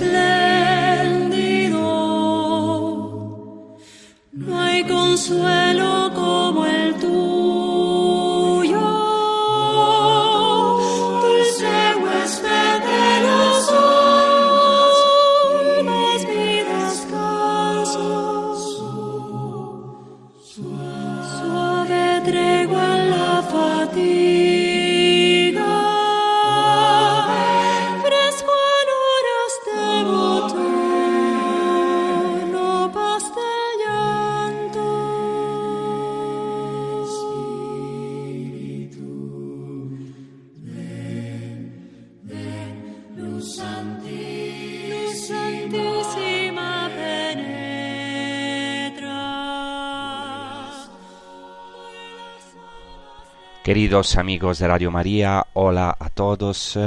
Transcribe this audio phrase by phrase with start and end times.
[53.85, 56.79] Queridos amigos de Radio María, hola a todos.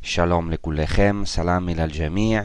[0.00, 2.36] Shalom lekulechem, salam al jami'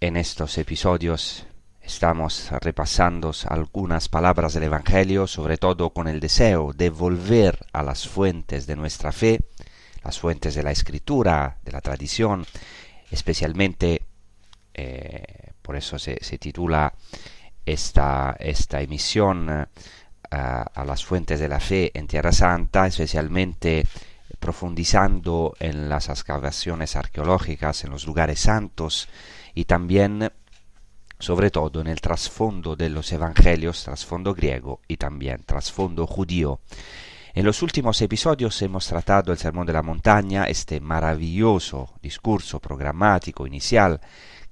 [0.00, 1.46] En estos episodios
[1.80, 8.08] estamos repasando algunas palabras del Evangelio, sobre todo con el deseo de volver a las
[8.08, 9.38] fuentes de nuestra fe,
[10.02, 12.44] las fuentes de la escritura, de la tradición,
[13.08, 14.02] especialmente,
[14.74, 16.92] eh, por eso se, titula
[17.64, 19.68] esta, esta emisión
[20.30, 23.84] a, las fuentes de la fe en Tierra Santa, especialmente
[24.38, 29.08] profundizando en las excavaciones arqueológicas, en los lugares santos
[29.54, 30.30] y también
[31.18, 36.60] sobre todo en el trasfondo de los evangelios, trasfondo griego y también trasfondo judío.
[37.34, 43.46] En los últimos episodios hemos tratado el Sermón de la Montaña, este maravilloso discurso programático
[43.46, 44.00] inicial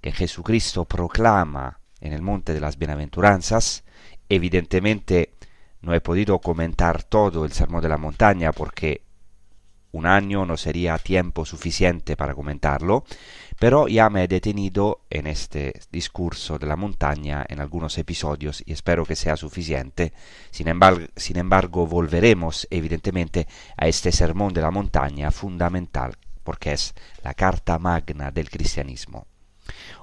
[0.00, 3.84] que Jesucristo proclama en el Monte de las Bienaventuranzas,
[4.28, 5.33] evidentemente
[5.84, 9.02] no he podido comentar todo el Sermón de la Montaña porque
[9.92, 13.04] un año no sería tiempo suficiente para comentarlo,
[13.60, 18.72] pero ya me he detenido en este discurso de la montaña en algunos episodios y
[18.72, 20.12] espero que sea suficiente.
[20.50, 23.46] Sin embargo, volveremos evidentemente
[23.76, 29.26] a este sermón de la montaña fundamental porque es la carta magna del cristianismo.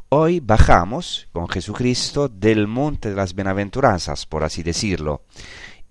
[0.09, 5.23] Hoy bajamos con Jesucristo del monte de las bienaventuranzas, por así decirlo,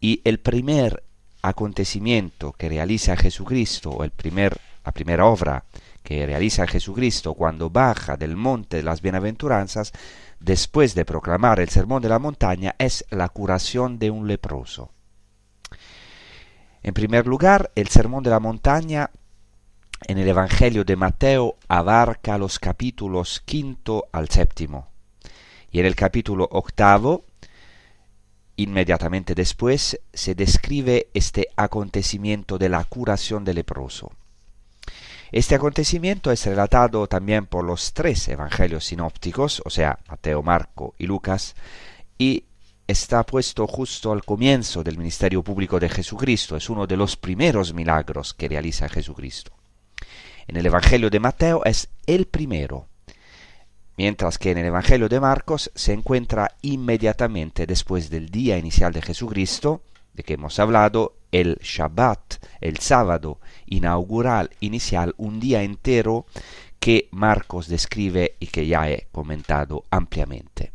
[0.00, 1.04] y el primer
[1.42, 5.64] acontecimiento que realiza Jesucristo, o el primer, la primera obra
[6.02, 9.92] que realiza Jesucristo cuando baja del monte de las bienaventuranzas,
[10.38, 14.90] después de proclamar el sermón de la montaña, es la curación de un leproso.
[16.82, 19.10] En primer lugar, el sermón de la montaña
[20.06, 24.88] en el Evangelio de Mateo abarca los capítulos quinto al séptimo.
[25.70, 27.26] Y en el capítulo octavo
[28.60, 34.12] Inmediatamente después se describe este acontecimiento de la curación del leproso.
[35.32, 41.06] Este acontecimiento es relatado también por los tres evangelios sinópticos, o sea, Mateo, Marco y
[41.06, 41.54] Lucas,
[42.18, 42.44] y
[42.86, 47.72] está puesto justo al comienzo del ministerio público de Jesucristo, es uno de los primeros
[47.72, 49.52] milagros que realiza Jesucristo.
[50.46, 52.88] En el Evangelio de Mateo es el primero,
[54.00, 59.02] mientras que en el Evangelio de Marcos se encuentra inmediatamente después del día inicial de
[59.02, 59.82] Jesucristo,
[60.14, 66.24] de que hemos hablado, el Shabbat, el sábado inaugural, inicial, un día entero
[66.78, 70.72] que Marcos describe y que ya he comentado ampliamente.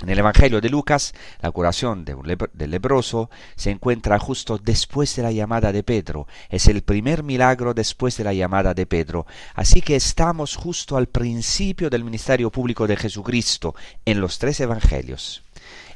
[0.00, 2.16] En el Evangelio de Lucas, la curación de
[2.52, 6.28] del leproso se encuentra justo después de la llamada de Pedro.
[6.50, 9.26] Es el primer milagro después de la llamada de Pedro.
[9.54, 13.74] Así que estamos justo al principio del ministerio público de Jesucristo
[14.04, 15.42] en los tres Evangelios.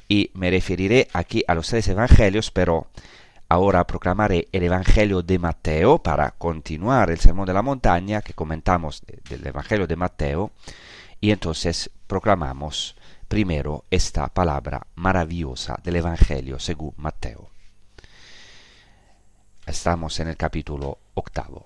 [0.08, 2.88] Y me referiré aquí a los tres Evangelios, pero
[3.48, 9.00] ahora proclamaré el Evangelio de Mateo para continuar el Sermón de la Montaña que comentamos
[9.28, 10.50] del Evangelio de Mateo.
[11.20, 12.96] Y entonces proclamamos
[13.32, 17.48] primero esta palabra maravillosa del Evangelio según Mateo.
[19.64, 21.64] Estamos en el capítulo octavo.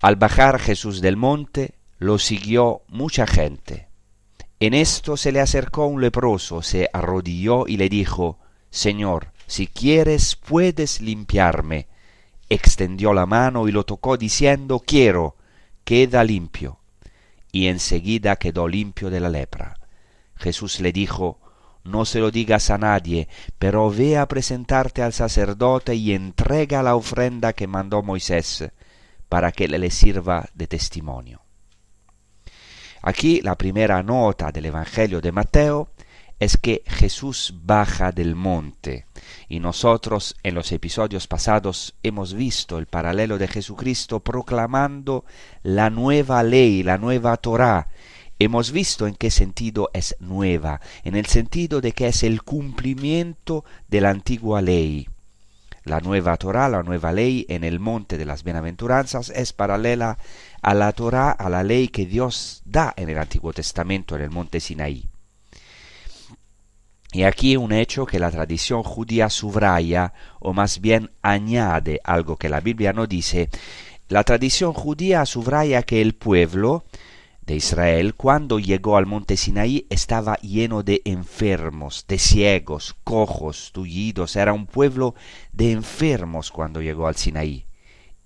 [0.00, 3.88] Al bajar Jesús del monte, lo siguió mucha gente.
[4.60, 8.38] En esto se le acercó un leproso, se arrodilló y le dijo,
[8.70, 11.88] Señor, si quieres puedes limpiarme.
[12.48, 15.34] Extendió la mano y lo tocó diciendo, quiero,
[15.82, 16.77] queda limpio
[17.58, 19.74] y enseguida quedó limpio de la lepra.
[20.36, 21.40] Jesús le dijo,
[21.82, 23.26] No se lo digas a nadie,
[23.58, 28.70] pero ve a presentarte al sacerdote y entrega la ofrenda que mandó Moisés,
[29.28, 31.42] para que le sirva de testimonio.
[33.02, 35.90] Aquí la primera nota del Evangelio de Mateo
[36.40, 39.06] es que Jesús baja del monte
[39.48, 45.24] y nosotros en los episodios pasados hemos visto el paralelo de Jesucristo proclamando
[45.62, 47.88] la nueva ley, la nueva Torah.
[48.38, 53.64] Hemos visto en qué sentido es nueva, en el sentido de que es el cumplimiento
[53.88, 55.08] de la antigua ley.
[55.82, 60.18] La nueva Torah, la nueva ley en el monte de las bienaventuranzas es paralela
[60.62, 64.30] a la Torah, a la ley que Dios da en el Antiguo Testamento en el
[64.30, 65.08] monte Sinaí.
[67.12, 72.50] Y aquí un hecho que la tradición judía subraya, o más bien añade algo que
[72.50, 73.48] la Biblia no dice.
[74.08, 76.84] La tradición judía subraya que el pueblo
[77.48, 84.36] de Israel, cuando llegó al monte Sinaí, estaba lleno de enfermos, de ciegos, cojos, tullidos.
[84.36, 85.14] Era un pueblo
[85.52, 87.64] de enfermos cuando llegó al Sinaí.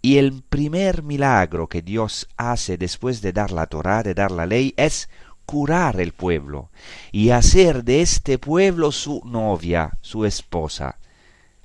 [0.03, 4.47] Y el primer milagro que Dios hace después de dar la Torah, de dar la
[4.47, 5.09] ley, es
[5.47, 6.71] curar el pueblo
[7.11, 10.99] y hacer de este pueblo su novia, su esposa,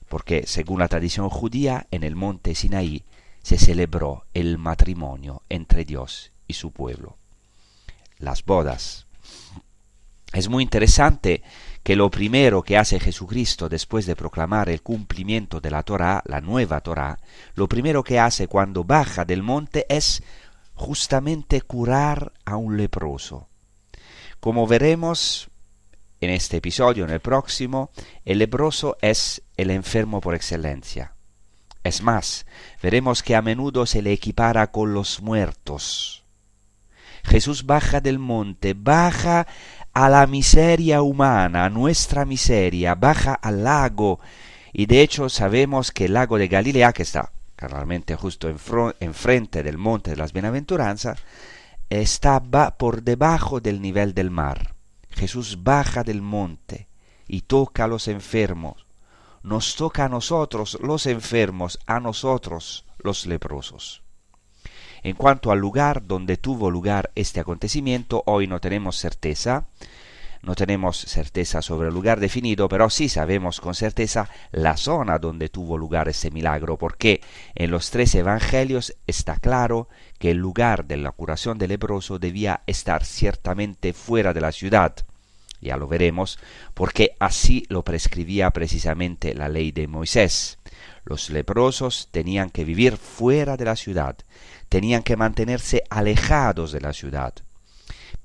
[0.10, 3.04] porque según la tradición judía en el monte Sinaí
[3.42, 7.18] se celebró el matrimonio entre Dios y su pueblo.
[8.20, 9.06] Las bodas.
[10.34, 11.42] Es muy interesante
[11.84, 16.42] que lo primero que hace Jesucristo después de proclamar el cumplimiento de la Torá, la
[16.42, 17.18] nueva Torá,
[17.56, 20.22] lo primero que hace cuando baja del monte es
[20.76, 23.48] justamente curar a un leproso.
[24.40, 25.50] Como veremos
[26.22, 27.92] en este episodio, en el próximo,
[28.26, 31.14] el leproso es el enfermo por excelencia.
[31.84, 32.46] Es más,
[32.82, 36.24] veremos que a menudo se le equipara con los muertos.
[37.24, 39.48] Jesús baja del monte, baja
[39.94, 44.20] a la miseria humana, a nuestra miseria, baja al lago.
[44.74, 48.48] Y de hecho sabemos que el lago de Galilea, que está carnalmente justo
[49.00, 51.20] enfrente del monte de las bienaventuranzas,
[51.90, 54.76] estaba por debajo del nivel del mar.
[55.10, 56.88] Jesús baja del monte
[57.28, 58.86] y toca a los enfermos.
[59.44, 64.04] Nos toca a nosotros los enfermos, a nosotros los leprosos.
[65.04, 69.68] En cuanto al lugar donde tuvo lugar este acontecimiento, hoy no tenemos certeza,
[70.48, 75.50] no tenemos certeza sobre el lugar definido, pero sí sabemos con certeza la zona donde
[75.50, 77.20] tuvo lugar ese milagro, porque
[77.54, 79.90] en los tres evangelios está claro
[80.20, 84.96] que el lugar de la curación del leproso debía estar ciertamente fuera de la ciudad.
[85.60, 86.40] Ya lo veremos,
[86.74, 90.60] porque así lo prescribía precisamente la ley de Moisés.
[91.04, 94.16] Los leprosos tenían que vivir fuera de la ciudad,
[94.70, 97.34] tenían que mantenerse alejados de la ciudad.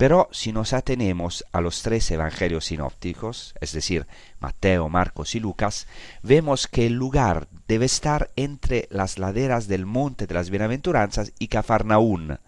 [0.03, 4.09] Pero si nos atenemos a los tres evangelios sinópticos, es decir,
[4.41, 5.87] Mateo, Marcos y Lucas,
[6.25, 11.47] vemos que el lugar debe estar entre las laderas del monte de las bienaventuranzas y
[11.47, 12.41] Cafarnaún.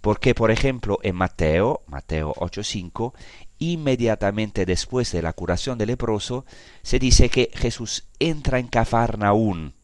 [0.00, 3.12] Porque, por ejemplo, en Mateo, Mateo 8.5,
[3.58, 6.46] inmediatamente después de la curación del leproso,
[6.82, 9.74] se dice que Jesús entra en Cafarnaún,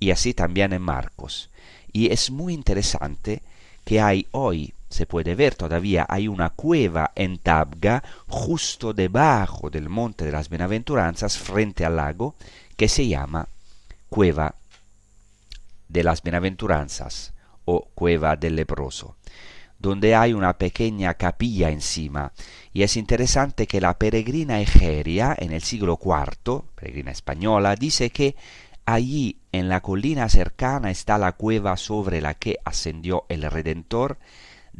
[0.00, 1.48] y así también en Marcos.
[1.92, 3.40] Y es muy interesante
[3.84, 9.88] que hay hoy se puede ver todavía, hay una cueva en Tabga justo debajo del
[9.88, 12.34] monte de las Bienaventuranzas frente al lago
[12.76, 13.46] que se llama
[14.08, 14.56] Cueva
[15.88, 17.32] de las Bienaventuranzas
[17.64, 19.14] o Cueva del Leproso,
[19.78, 22.32] donde hay una pequeña capilla encima.
[22.72, 28.34] Y es interesante que la peregrina Egeria, en el siglo IV, peregrina española, dice que
[28.86, 34.18] allí en la colina cercana está la cueva sobre la que ascendió el Redentor,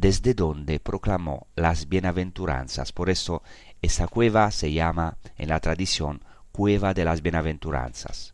[0.01, 2.91] desde donde proclamó las bienaventuranzas.
[2.91, 3.43] Por eso
[3.83, 8.33] esa cueva se llama en la tradición Cueva de las Bienaventuranzas.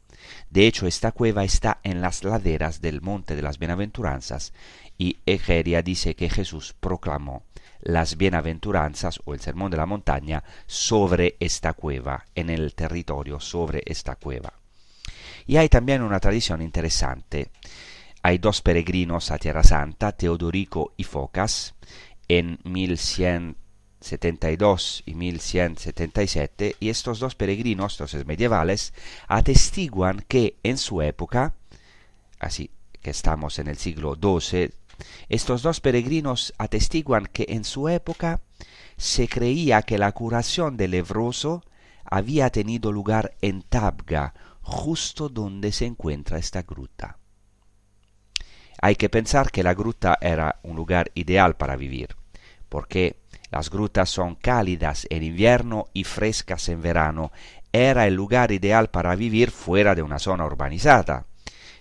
[0.50, 4.54] De hecho, esta cueva está en las laderas del Monte de las Bienaventuranzas
[4.98, 7.44] y Egeria dice que Jesús proclamó
[7.82, 13.84] las bienaventuranzas o el sermón de la montaña sobre esta cueva, en el territorio sobre
[13.86, 14.54] esta cueva.
[15.46, 17.52] Y hay también una tradición interesante.
[18.28, 21.76] Hay dos peregrinos a Tierra Santa, Teodorico y Focas,
[22.28, 28.94] en 1172 y 1177, y estos dos peregrinos, entonces medievales,
[29.30, 31.56] atestiguan que en su época,
[32.38, 32.70] así
[33.02, 34.74] que estamos en el siglo XII,
[35.30, 38.42] estos dos peregrinos atestiguan que en su época
[38.98, 41.64] se creía que la curación del leproso
[42.04, 47.20] había tenido lugar en Tabga, justo donde se encuentra esta gruta.
[48.82, 52.16] Hay que pensar que la gruta era un lugar ideal para vivir,
[52.70, 53.18] porque
[53.50, 57.32] las grutas son cálidas en invierno y frescas en verano.
[57.72, 61.26] Era el lugar ideal para vivir fuera de una zona urbanizada.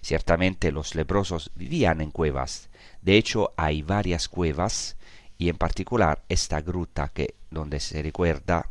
[0.01, 2.69] Ciertamente los leprosos vivían en cuevas.
[3.03, 4.97] De hecho, hay varias cuevas
[5.39, 8.69] y en particular esta gruta que donde se recuerda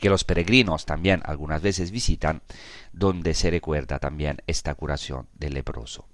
[0.00, 2.42] que los peregrinos también algunas veces visitan,
[2.92, 6.06] donde se recuerda también esta curación del leproso.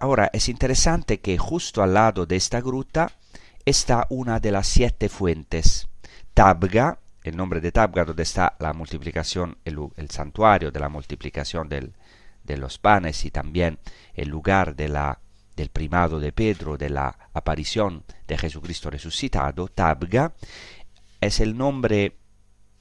[0.00, 3.12] Ahora es interesante que justo al lado de esta gruta
[3.64, 5.88] está una de las siete fuentes.
[6.34, 12.56] Tabga, el nombre de Tabga, donde está la multiplicación, el, santuario de la multiplicación de
[12.56, 13.78] los panes y también
[14.14, 20.34] el lugar del primado de Pedro, de la aparición de Jesucristo resucitado, Tabga,
[21.20, 22.18] es el nombre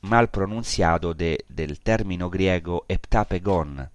[0.02, 2.86] mal pronunciado de, del término griego.
[2.90, 3.90] Heptapegon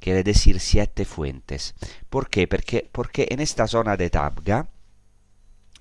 [0.00, 1.74] quiere decir siete fuentes.
[2.08, 2.48] ¿Por qué?
[2.48, 4.68] Porque, porque en esta zona de Tabga,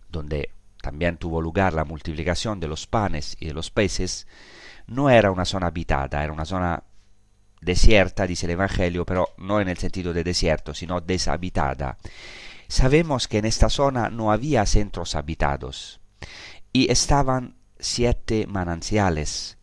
[0.09, 4.27] donde también tuvo lugar la multiplicación de los panes y de los peces,
[4.87, 6.83] no era una zona habitada, era una zona
[7.61, 11.97] desierta, dice el Evangelio, pero no en el sentido de desierto, sino deshabitada.
[12.67, 15.99] Sabemos que en esta zona no había centros habitados
[16.71, 19.57] y estaban siete mananciales.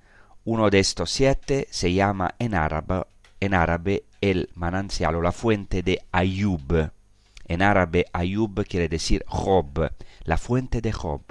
[0.45, 3.05] Uno de estos siete se llama en árabe,
[3.41, 6.91] en árabe el manantial o la fuente de Ayub.
[7.47, 9.91] En árabe Ayub quiere decir Job,
[10.25, 11.23] la fuente de Job.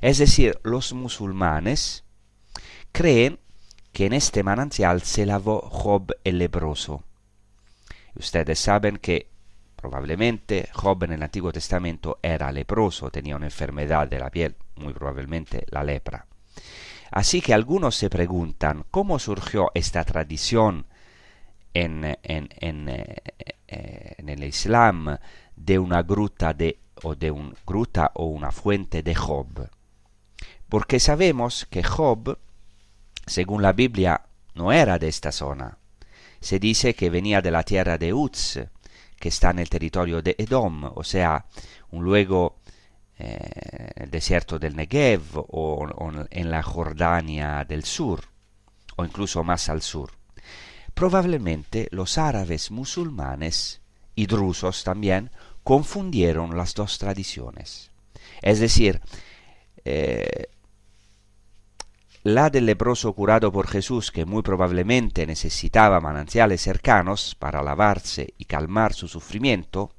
[0.00, 2.04] Es decir, los musulmanes
[2.92, 3.38] creen
[3.92, 7.02] que en este manantial se lavó Job el leproso.
[8.14, 9.30] Ustedes saben que
[9.74, 14.92] probablemente Job en el Antiguo Testamento era leproso, tenía una enfermedad de la piel, muy
[14.92, 16.26] probablemente la lepra.
[17.10, 20.86] Así que algunos se preguntan cómo surgió esta tradición
[21.82, 23.16] en, en, en, eh,
[23.66, 25.18] en, el Islam
[25.54, 29.68] de una gruta de, o de un gruta o una fuente de Job.
[30.68, 32.38] Porque sabemos que Job,
[33.26, 34.22] según la Biblia,
[34.54, 35.78] no era de esta zona.
[36.40, 38.58] Se dice que venía de la tierra de Uz,
[39.18, 41.46] que está en el territorio de Edom, o sea,
[41.90, 42.56] un luego
[43.18, 45.86] eh, el desierto del Negev o,
[46.30, 48.20] en la Jordania del sur,
[48.96, 50.10] o incluso más al sur.
[50.96, 53.82] Probablemente los árabes musulmanes
[54.14, 55.30] y drusos también
[55.62, 57.90] confundieron las dos tradiciones.
[58.40, 59.02] Es decir,
[59.84, 60.46] eh,
[62.22, 68.46] la del leproso curado por Jesús, que muy probablemente necesitaba manantiales cercanos para lavarse y
[68.46, 69.92] calmar su sufrimiento,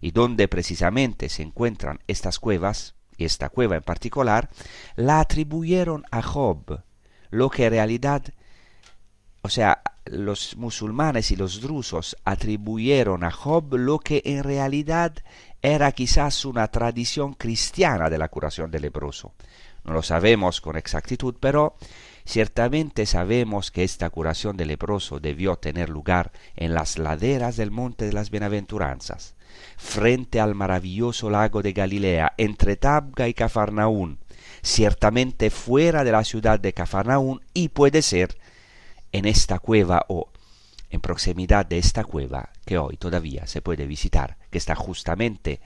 [0.00, 4.48] y donde precisamente se encuentran estas cuevas, y esta cueva en particular,
[4.96, 6.84] la atribuyeron a Job,
[7.28, 8.22] lo que en realidad,
[9.42, 15.14] o sea, los musulmanes y los drusos atribuyeron a Job lo que en realidad
[15.62, 19.34] era quizás una tradición cristiana de la curación del leproso.
[19.84, 21.76] No lo sabemos con exactitud, pero
[22.24, 28.04] ciertamente sabemos que esta curación del leproso debió tener lugar en las laderas del monte
[28.04, 29.34] de las bienaventuranzas,
[29.76, 34.18] frente al maravilloso lago de Galilea, entre Tabga y Cafarnaún,
[34.62, 38.36] ciertamente fuera de la ciudad de Cafarnaún y puede ser
[39.12, 40.28] en esta cueva o
[40.90, 45.60] en proximidad de esta cueva que hoy todavía se puede visitar, que está justamente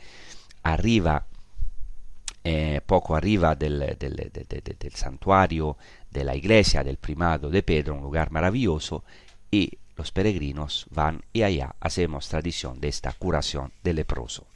[0.62, 1.26] arriba,
[2.44, 5.76] eh, poco arriba del, del, santuario
[6.10, 9.04] de la iglesia del primado de Pedro, un lugar maravilloso,
[9.50, 14.46] y los peregrinos van y allá hacemos tradición de esta curación del leproso.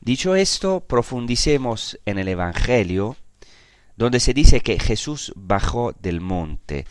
[0.00, 3.16] Dicho esto, profundicemos en el Evangelio,
[3.96, 6.86] donde se dice que Jesús bajó del monte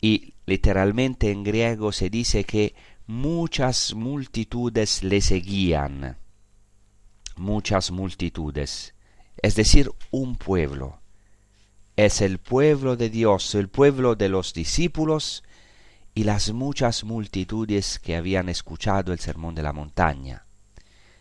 [0.00, 2.74] y literalmente en griego se dice que
[3.06, 6.18] muchas multitudes le seguían.
[7.36, 8.94] Muchas multitudes.
[9.40, 11.00] Es decir, un pueblo.
[11.96, 15.44] Es el pueblo de Dios, el pueblo de los discípulos
[16.14, 20.44] y las muchas multitudes que habían escuchado el sermón de la montaña.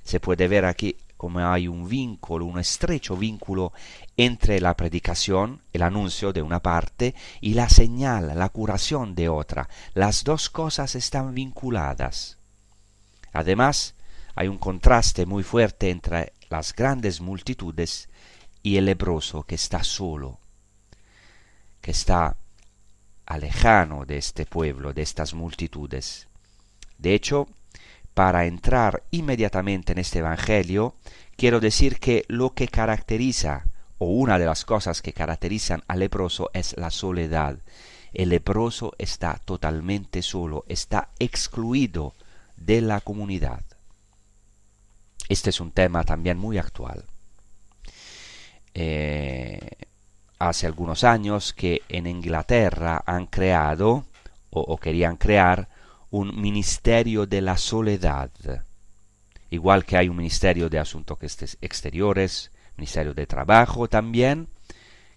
[0.03, 3.73] Se puede ver aquí como hay un vínculo, un estrecho vínculo
[4.15, 9.67] entre la predicación, el anuncio de una parte, y la señal, la curación de otra.
[9.93, 12.37] Las dos cosas están vinculadas.
[13.33, 13.95] Además,
[14.35, 18.09] hay un contraste muy fuerte entre las grandes multitudes
[18.61, 20.39] y el leproso que está solo,
[21.81, 22.37] que está
[23.25, 26.27] alejano de este pueblo, de estas multitudes.
[26.97, 27.47] De hecho,
[28.17, 30.95] para entrar inmediatamente en este Evangelio,
[31.35, 33.65] quiero decir que lo que caracteriza,
[33.99, 37.59] o una de las cosas que caracterizan al leproso es la soledad.
[38.13, 42.15] El leproso está totalmente solo, está excluido
[42.55, 43.61] de la comunidad.
[45.29, 47.05] Este es un tema también muy actual.
[48.73, 49.59] Eh,
[50.39, 54.05] hace algunos años que en Inglaterra han creado
[54.49, 55.69] o, o querían crear
[56.09, 58.31] un ministerio de la soledad,
[59.49, 61.17] igual que hay un ministerio de asuntos
[61.61, 64.47] exteriores, ministerio de trabajo también,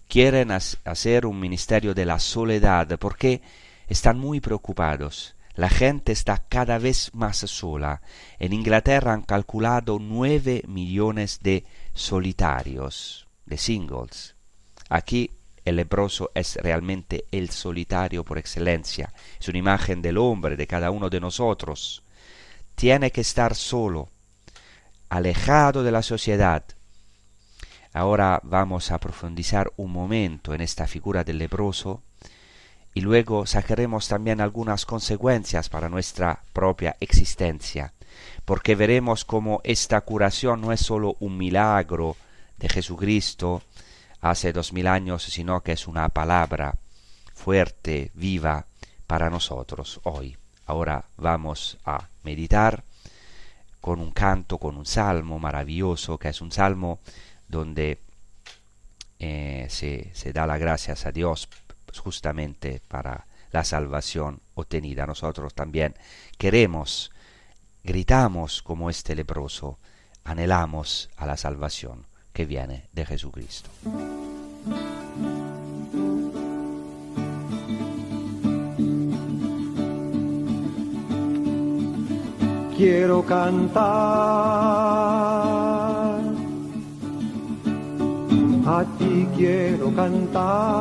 [0.07, 3.41] quieren hacer un ministerio de la soledad porque
[3.87, 5.35] están muy preocupados.
[5.53, 8.01] La gente está cada vez más sola.
[8.39, 14.35] En Inglaterra han calculado nueve millones de solitarios, de singles.
[14.89, 15.29] Aquí
[15.65, 20.91] el leproso es realmente el solitario por excelencia, es una imagen del hombre, de cada
[20.91, 22.03] uno de nosotros.
[22.75, 24.09] Tiene que estar solo,
[25.09, 26.63] alejado de la sociedad.
[27.93, 32.01] Ahora vamos a profundizar un momento en esta figura del leproso
[32.93, 37.93] y luego sacaremos también algunas consecuencias para nuestra propia existencia,
[38.45, 42.17] porque veremos cómo esta curación no es sólo un milagro
[42.57, 43.63] de Jesucristo,
[44.21, 46.75] hace dos mil años, sino que es una palabra
[47.33, 48.65] fuerte, viva
[49.07, 50.37] para nosotros hoy.
[50.67, 52.83] Ahora vamos a meditar
[53.81, 56.99] con un canto, con un salmo maravilloso, que es un salmo
[57.47, 57.99] donde
[59.19, 61.49] eh, se, se da las gracias a Dios
[61.97, 65.05] justamente para la salvación obtenida.
[65.07, 65.95] Nosotros también
[66.37, 67.11] queremos,
[67.83, 69.77] gritamos como este leproso,
[70.23, 73.69] anhelamos a la salvación que viene de Jesucristo.
[82.77, 83.83] Quiero cantar,
[88.65, 90.71] a ti quiero cantar.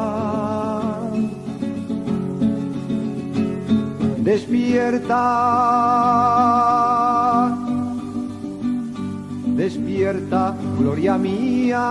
[4.22, 5.16] Despierta
[9.61, 11.87] despierta, gloria mía.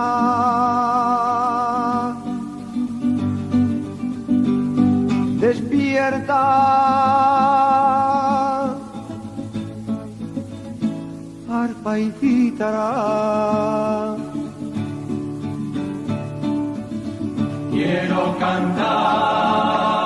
[5.38, 6.42] Despierta.
[11.62, 14.16] Arpa y cítara.
[17.70, 19.99] Quiero cantar.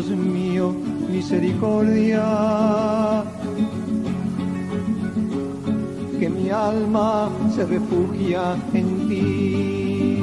[0.00, 0.72] Dios mío,
[1.10, 2.24] misericordia.
[6.18, 10.22] Que mi alma se refugia en ti.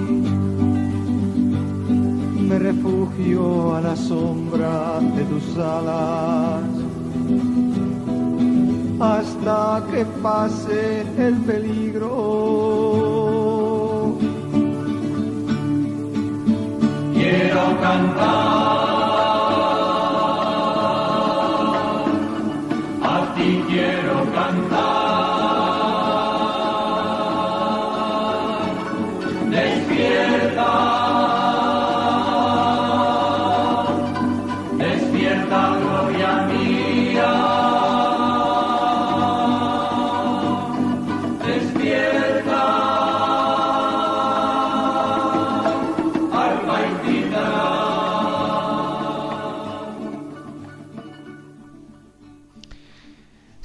[2.50, 6.64] Me refugio a la sombra de tus alas
[9.00, 12.08] hasta que pase el peligro.
[17.14, 19.07] Quiero cantar.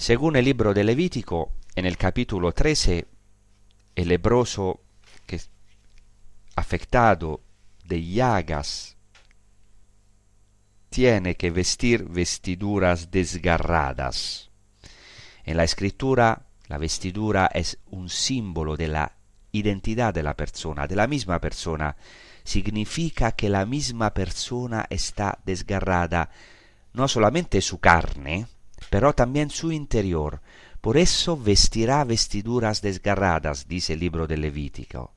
[0.02, 3.06] Según el libro de Levítico, en el capítulo 13,
[3.94, 4.80] el leproso
[5.26, 5.40] que
[6.56, 7.40] afectado
[7.84, 8.96] de llagas
[10.90, 14.50] tiene que vestir vestiduras desgarradas.
[15.44, 19.12] En la escritura, la vestidura es un símbolo de la
[19.52, 21.94] identidad de la persona, de la misma persona.
[22.42, 26.28] Significa que la misma persona está desgarrada,
[26.92, 28.48] no solamente su carne,
[28.92, 30.42] pero también su interior.
[30.83, 35.14] Por eso vestirá vestiduras desgarradas, dice el libro de Levítico.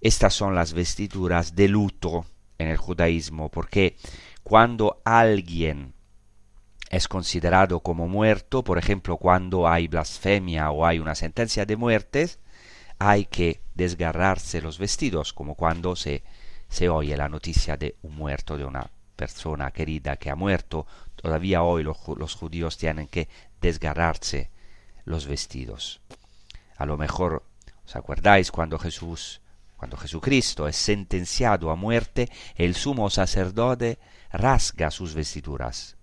[0.00, 2.24] Estas son las vestiduras de luto
[2.56, 3.98] en el judaísmo, porque
[4.42, 5.92] cuando alguien
[6.88, 12.30] es considerado como muerto, por ejemplo, cuando hay blasfemia o hay una sentencia de muerte,
[12.98, 16.22] hay que desgarrarse los vestidos, como cuando se,
[16.70, 21.62] se oye la noticia de un muerto, de una persona querida que ha muerto, todavía
[21.62, 23.28] hoy los, judíos tienen que
[23.60, 24.50] desgarrarse
[25.04, 26.00] los vestidos.
[26.76, 27.44] A lo mejor
[27.86, 29.40] os acordáis cuando Jesús,
[29.76, 33.98] cuando Jesucristo es sentenciado a muerte, el sumo sacerdote
[34.32, 35.96] rasga sus vestiduras.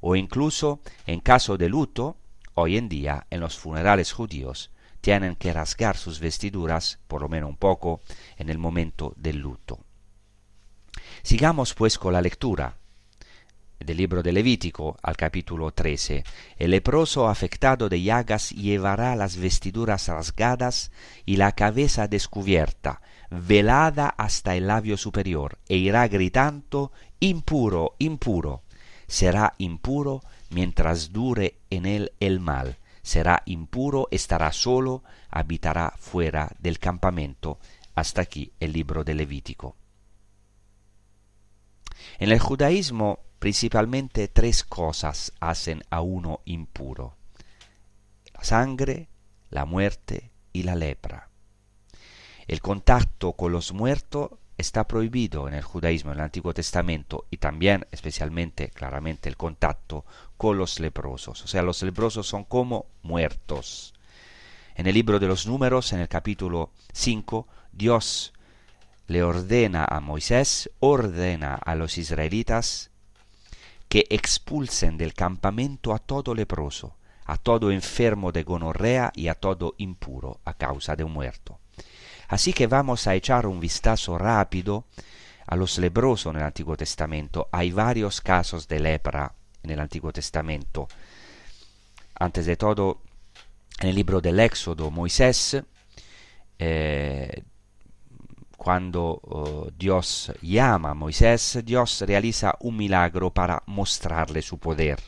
[0.00, 2.16] O incluso en caso de luto,
[2.54, 7.50] hoy en día en los funerales judíos tienen que rasgar sus vestiduras, por lo menos
[7.50, 8.00] un poco,
[8.36, 9.87] en el momento del luto.
[11.28, 12.78] Sigamos pues con la lectura
[13.78, 16.24] del libro de Levítico al capítulo 13.
[16.56, 20.90] El leproso afectado de llagas llevará las vestiduras rasgadas
[21.26, 28.62] y la cabeza descubierta, velada hasta el labio superior, e irá gritando impuro, impuro.
[29.06, 32.78] Será impuro mientras dure en él el mal.
[33.02, 37.58] Será impuro, estará solo, habitará fuera del campamento.
[37.94, 39.76] Hasta aquí el libro de Levítico.
[42.18, 47.16] En el judaísmo principalmente tres cosas hacen a uno impuro.
[48.34, 49.08] La sangre,
[49.50, 51.28] la muerte y la lepra.
[52.48, 57.36] El contacto con los muertos está prohibido en el judaísmo, en el Antiguo Testamento, y
[57.36, 60.04] también, especialmente, claramente, el contacto
[60.36, 61.44] con los leprosos.
[61.44, 63.94] O sea, los leprosos son como muertos.
[64.74, 68.32] En el libro de los números, en el capítulo 5, Dios
[69.08, 72.90] le ordena a Moisés, ordena a los israelitas
[73.88, 76.94] que expulsen del campamento a todo leproso,
[77.24, 81.58] a todo enfermo de gonorrea y a todo impuro a causa de un muerto.
[82.28, 84.84] Así que vamos a echar un vistazo rápido
[85.46, 87.48] a los leprosos en el Antiguo Testamento.
[87.50, 90.86] Hay varios casos de lepra en el Antiguo Testamento.
[92.20, 93.00] Antes de todo,
[93.80, 95.62] en el libro del Éxodo, Moisés
[96.58, 97.42] eh,
[98.58, 104.98] cuando uh, Dios llama a Moisés, Dios realiza un milagro para mostrarle su poder.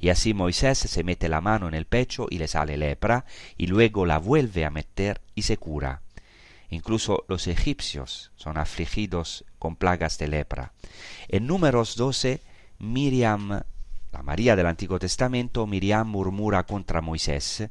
[0.00, 3.26] Y así Moisés se mete la mano en el pecho y le sale lepra,
[3.58, 6.00] y luego la vuelve a meter y se cura.
[6.70, 10.72] Incluso los egipcios son afligidos con plagas de lepra.
[11.28, 12.40] En números 12,
[12.78, 13.50] Miriam,
[14.12, 17.68] la María del Antiguo Testamento, Miriam murmura contra Moisés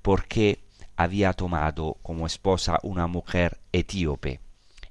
[0.00, 0.60] porque
[0.96, 4.38] había tomado como esposa una mujer etíope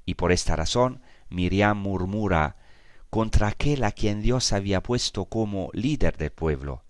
[0.09, 2.55] y por esta razón Miriam murmura
[3.11, 6.83] contra aquel a quien Dios había puesto como líder del pueblo,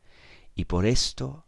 [0.55, 1.45] y por esto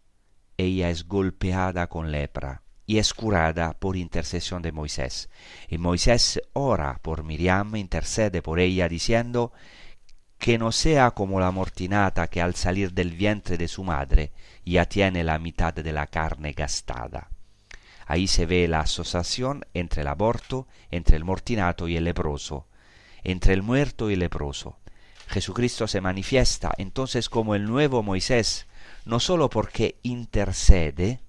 [0.58, 5.30] ella es golpeada con lepra y es curada por intercesión de Moisés.
[5.70, 9.54] Y Moisés ora por Miriam, intercede por ella, diciendo
[10.40, 14.34] que no sea como la mortinata que al salir del vientre de su madre
[14.66, 17.31] ya tiene la mitad de la carne gastada.
[18.12, 22.68] Ahí se ve la asociación entre el aborto, entre el mortinato y el leproso,
[23.24, 24.80] entre el muerto y el leproso.
[25.28, 28.68] Jesucristo se manifiesta entonces como el nuevo Moisés,
[29.06, 31.22] no sólo porque intercede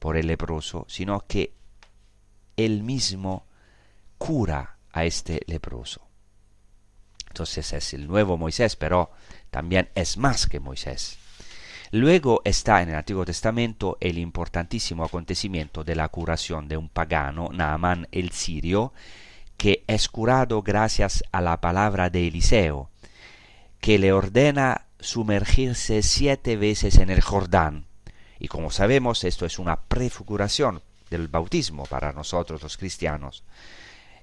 [0.00, 1.54] por el leproso, sino que
[2.56, 3.46] él mismo
[4.18, 6.04] cura a este leproso.
[7.28, 9.12] Entonces es el nuevo Moisés, pero
[9.52, 11.20] también es más que Moisés.
[11.92, 17.48] Luego está en el Antiguo Testamento el importantísimo acontecimiento de la curación de un pagano,
[17.52, 18.92] Naaman el sirio,
[19.56, 22.90] que es curado gracias a la palabra de Eliseo,
[23.80, 27.86] que le ordena sumergirse siete veces en el Jordán.
[28.38, 33.42] Y como sabemos, esto es una prefiguración del bautismo para nosotros los cristianos.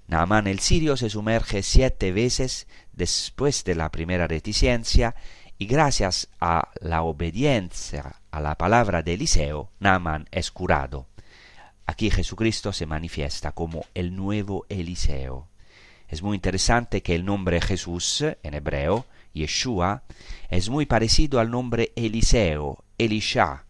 [0.07, 5.15] Naaman el sirio se sumerge siete veces después de la primera reticencia
[5.57, 11.07] y gracias a la obediencia a la palabra de Eliseo, Naaman es curado.
[11.87, 15.47] Aquí Jesucristo se manifiesta como el nuevo Eliseo.
[16.07, 20.03] Es muy interesante que el nombre Jesús en hebreo, Yeshua,
[20.49, 23.65] es muy parecido al nombre Eliseo, Elisha,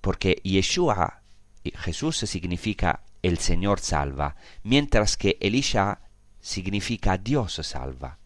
[0.00, 1.22] porque Yeshua,
[1.64, 6.00] Jesús significa el Señor salva, mientras que Elisha
[6.40, 8.18] significa Dios salva.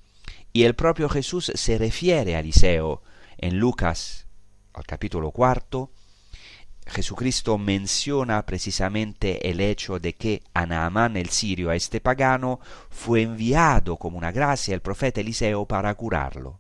[0.53, 3.03] Y el propio Jesús se refiere a Eliseo
[3.39, 4.27] en Lucas,
[4.73, 5.91] al capítulo cuarto,
[6.91, 12.59] Jesucristo menciona precisamente el hecho de que a Naamán el sirio, a este pagano,
[12.91, 16.59] fue enviado como una gracia el profeta Eliseo para curarlo.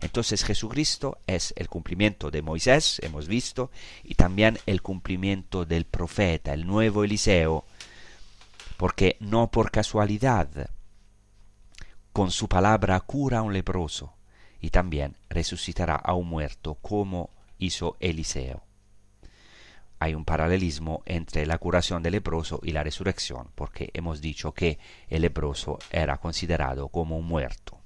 [0.00, 3.70] Entonces Jesucristo es el cumplimiento de Moisés, hemos visto,
[4.04, 7.64] y también el cumplimiento del profeta, el nuevo Eliseo,
[8.76, 10.70] porque no por casualidad,
[12.18, 14.16] con su palabra cura a un leproso
[14.60, 18.64] y también resucitará a un muerto como hizo Eliseo.
[20.00, 24.80] Hay un paralelismo entre la curación del leproso y la resurrección, porque hemos dicho que
[25.08, 27.78] el leproso era considerado como un muerto.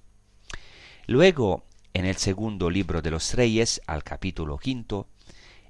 [1.07, 5.09] Luego en el segundo libro de los reyes, al capítulo quinto,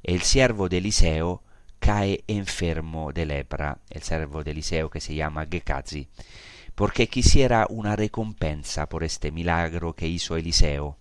[0.05, 1.43] el siervo de Eliseo
[1.81, 6.07] cae enfermo de lepra, el siervo de Eliseo que se llama Gecazi,
[6.75, 10.99] porque quisiera una recompensa por este milagro que hizo Eliseo,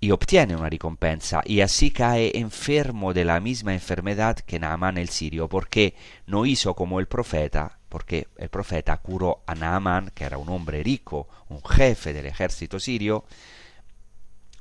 [0.00, 5.08] y obtiene una recompensa, y así cae enfermo de la misma enfermedad que Naamán el
[5.08, 5.94] sirio, porque
[6.26, 10.82] no hizo como el profeta, porque el profeta curó a Naamán, que era un hombre
[10.82, 13.24] rico, un jefe del ejército sirio,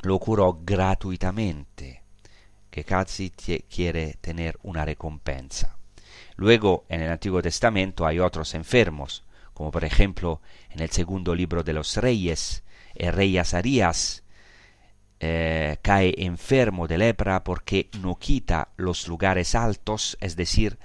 [0.04, 2.04] lo curó gratuitamente,
[2.70, 5.78] que casi quiere tener una recompensa.
[6.36, 9.24] Luego, en el Antiguo Testamento hay otros enfermos,
[9.54, 12.64] como por ejemplo en el segundo libro de los reyes,
[12.96, 14.24] el rey Azarías
[15.20, 20.80] eh, cae enfermo de lepra porque no quita los lugares altos, es decir,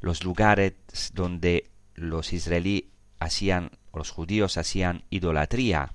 [0.00, 0.74] los lugares
[1.12, 2.84] donde los israelíes
[3.20, 5.92] hacían, los judíos hacían idolatría,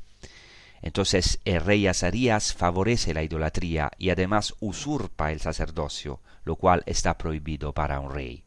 [0.81, 7.17] entonces el rey Azarías favorece la idolatría y además usurpa el sacerdocio, lo cual está
[7.17, 8.43] prohibido para un rey.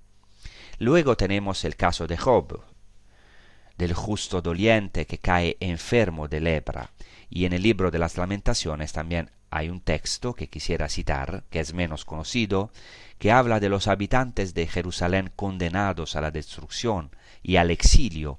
[0.78, 2.62] Luego tenemos el caso de Job,
[3.78, 6.90] del justo doliente que cae enfermo de lepra,
[7.30, 11.60] y en el libro de las lamentaciones también hay un texto que quisiera citar, que
[11.60, 12.70] es menos conocido,
[13.18, 17.10] que habla de los habitantes de Jerusalén condenados a la destrucción
[17.42, 18.38] y al exilio,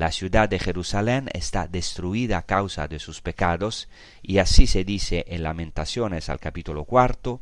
[0.00, 3.88] la ciudad de Jerusalén está destruida a causa de sus pecados,
[4.22, 7.40] y así se dice en Lamentaciones al capítulo cuarto,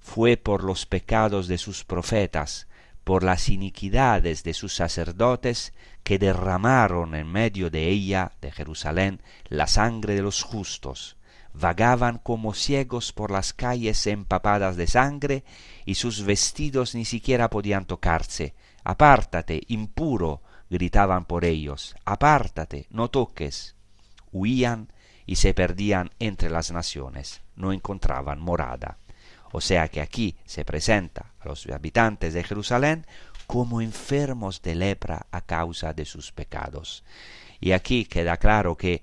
[0.00, 2.66] fue por los pecados de sus profetas,
[3.04, 5.72] por las iniquidades de sus sacerdotes,
[6.06, 11.16] que derramaron en medio de ella, de Jerusalén, la sangre de los justos.
[11.52, 15.42] Vagaban como ciegos por las calles empapadas de sangre,
[15.84, 18.54] y sus vestidos ni siquiera podían tocarse.
[18.84, 23.74] Apártate, impuro, gritaban por ellos, apártate, no toques.
[24.30, 24.92] Huían
[25.26, 28.98] y se perdían entre las naciones, no encontraban morada.
[29.50, 33.06] O sea que aquí se presenta a los habitantes de Jerusalén
[33.46, 37.04] como enfermos de lepra a causa de sus pecados.
[37.60, 39.02] Y aquí queda claro que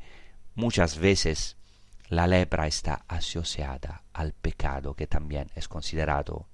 [0.55, 1.57] muchas veces
[2.09, 6.47] la lepra está asociada al pecado que también es considerado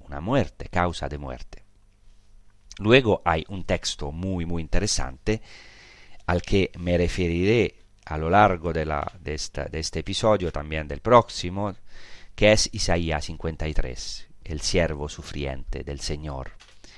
[0.00, 1.64] una muerte, causa de muerte.
[2.78, 5.40] Luego hay un texto muy muy interesante
[6.26, 11.74] al que me referiré a lo largo de, de, este episodio, también del próximo,
[12.34, 16.52] que es Isaías 53, el siervo sufriente del Señor,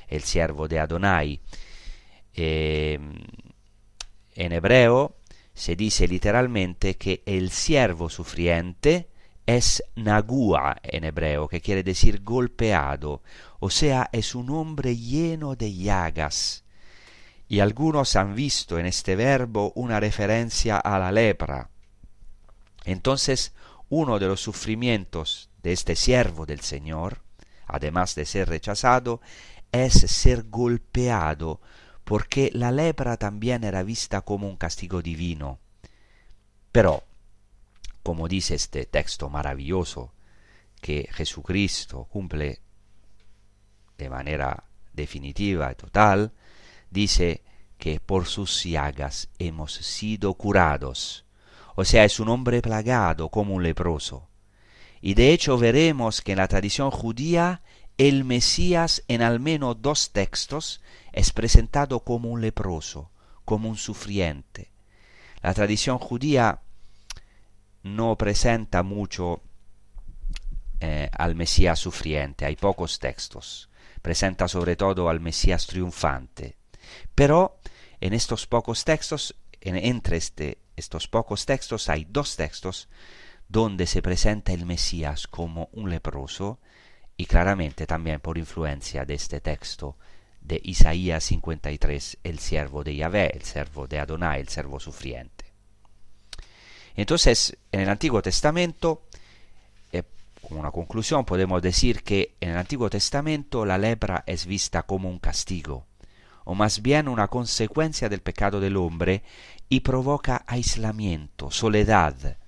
[0.09, 1.41] el siervo de Adonai.
[2.35, 3.15] Em,
[4.35, 5.17] en hebreo
[5.55, 9.09] se dice literalmente que el siervo sufriente
[9.49, 13.23] es nagua en hebreo, que quiere decir golpeado,
[13.61, 16.65] o sea, es un hombre lleno de llagas.
[17.49, 21.71] Y algunos han visto en este verbo una referencia a la lepra.
[22.85, 23.55] Entonces,
[23.89, 27.23] uno de los sufrimientos de este siervo del Señor,
[27.67, 29.23] además de ser rechazado,
[29.73, 31.61] es ser golpeado,
[32.05, 35.59] porque la lepra también era vista como un castigo divino.
[36.73, 37.05] Pero
[38.03, 40.15] como dice este texto maravilloso,
[40.81, 42.61] que Jesucristo cumple
[43.99, 46.33] de manera definitiva y total,
[46.91, 47.43] dice
[47.77, 51.27] que por sus llagas hemos sido curados.
[51.75, 54.29] O sea, es un hombre plagado como un leproso.
[55.01, 57.63] Y de hecho veremos que en la tradición judía
[57.99, 60.81] el Mesías en al menos dos textos
[61.13, 63.11] es presentado como un leproso,
[63.45, 64.71] como un sufriente.
[65.43, 66.61] La tradición judía
[67.83, 69.43] no presenta mucho
[70.81, 73.69] eh, al Mesías sufriente, hay pocos textos,
[74.01, 76.57] presenta sobre todo al Mesías triunfante.
[77.17, 77.59] Pero
[78.01, 82.89] en estos pocos textos, entre este, estos pocos textos hay dos textos
[83.49, 86.61] donde se presenta el Mesías como un leproso
[87.19, 89.97] y claramente también por influencia de este texto
[90.41, 95.45] de Isaías 53, el siervo de Yahvé, el siervo de Adonai, el siervo sufriente.
[96.95, 99.03] Entonces, en el Antiguo Testamento,
[99.93, 100.05] eh,
[100.41, 105.11] como una conclusión, podemos decir que en el Antiguo Testamento la lepra es vista como
[105.11, 105.87] un castigo,
[106.45, 109.25] o más bien una consecuencia del pecado del hombre
[109.69, 112.39] y provoca aislamiento, soledad.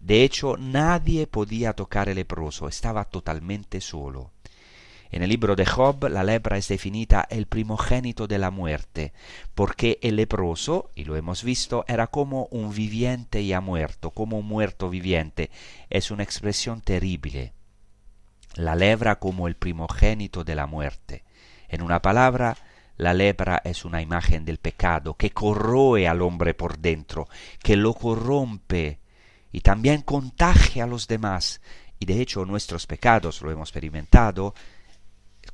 [0.00, 4.30] De hecho, nadie podía tocar el leproso, estaba totalmente solo.
[5.10, 9.12] En el libro de Job la lepra es definida el primogénito de la muerte,
[9.54, 14.46] porque el leproso, y lo hemos visto, era como un viviente ya muerto, como un
[14.46, 15.50] muerto viviente.
[15.88, 17.52] Es una expresión terrible.
[18.54, 21.24] La lepra como el primogénito de la muerte.
[21.68, 22.56] En una palabra,
[22.98, 27.28] la lepra es una imagen del pecado que corroe al hombre por dentro,
[27.62, 28.98] que lo corrompe
[29.52, 31.60] y también contagia a los demás.
[31.98, 34.54] Y de hecho nuestros pecados, lo hemos experimentado,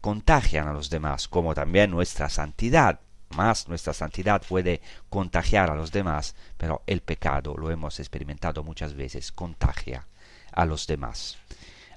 [0.00, 3.00] contagian a los demás, como también nuestra santidad.
[3.30, 8.94] Más nuestra santidad puede contagiar a los demás, pero el pecado, lo hemos experimentado muchas
[8.94, 10.06] veces, contagia
[10.52, 11.38] a los demás.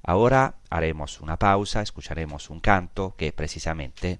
[0.04, 4.20] Ahora haremos una pausa, escucharemos un canto que precisamente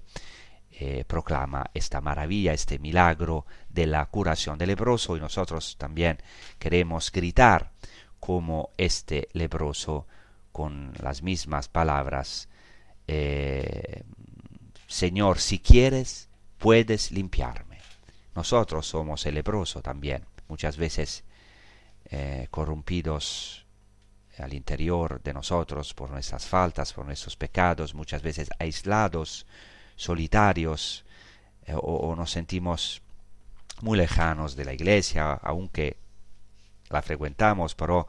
[0.80, 6.18] eh, proclama esta maravilla, este milagro de la curación del leproso y nosotros también
[6.58, 7.72] queremos gritar
[8.20, 10.06] como este leproso
[10.52, 12.48] con las mismas palabras
[13.08, 14.02] eh,
[14.86, 17.78] Señor, si quieres, puedes limpiarme.
[18.34, 21.24] Nosotros somos el leproso también, muchas veces
[22.10, 23.66] eh, corrompidos
[24.38, 29.46] al interior de nosotros por nuestras faltas, por nuestros pecados, muchas veces aislados,
[29.98, 31.04] solitarios,
[31.66, 33.02] eh, o, o, nos sentimos
[33.82, 35.98] muy lejanos de la iglesia, aunque
[36.88, 38.08] la frecuentamos, pero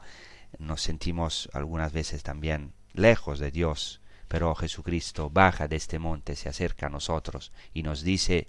[0.58, 4.00] nos sentimos algunas veces también lejos de Dios
[4.30, 8.46] pero Jesucristo baja de este monte, se acerca a nosotros y nos dice,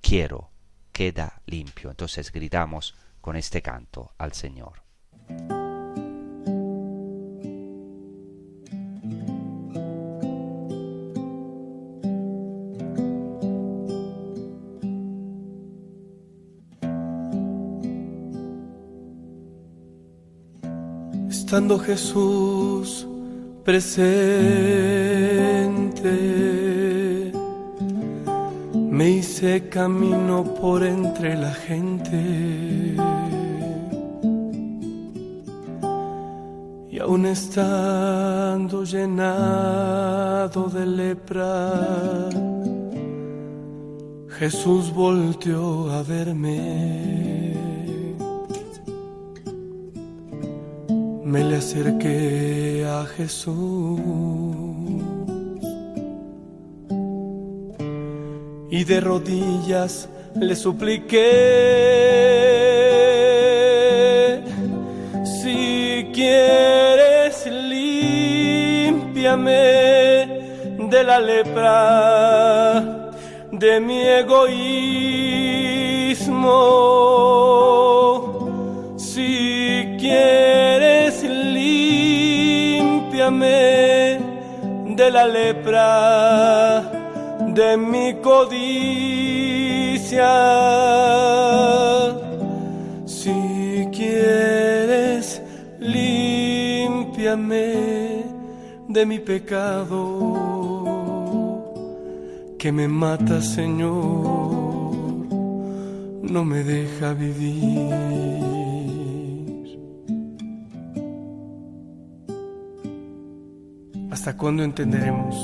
[0.00, 0.52] quiero,
[0.92, 1.90] queda limpio.
[1.90, 4.85] Entonces gritamos con este canto al Señor.
[21.56, 23.08] Estando Jesús
[23.64, 24.52] presente.
[28.74, 32.94] Me hice camino por entre la gente.
[36.90, 42.28] Y aún estando llenado de lepra,
[44.28, 47.25] Jesús volteó a verme.
[51.36, 54.00] Me le acerqué a Jesús.
[58.70, 60.08] Y de rodillas
[60.46, 61.20] le supliqué,
[65.40, 67.34] si quieres
[67.72, 68.96] límpiame
[70.92, 71.72] de la lepra
[73.52, 74.86] de mi egoísmo,
[83.40, 86.82] de la lepra
[87.54, 88.56] de mi codicia.
[93.04, 95.42] Si quieres,
[95.78, 96.54] límpiame
[98.88, 100.46] de mi pecado
[102.58, 103.92] que me mata, Señor,
[106.22, 108.55] no me deja vivir.
[114.26, 115.36] ¿Hasta cuándo entenderemos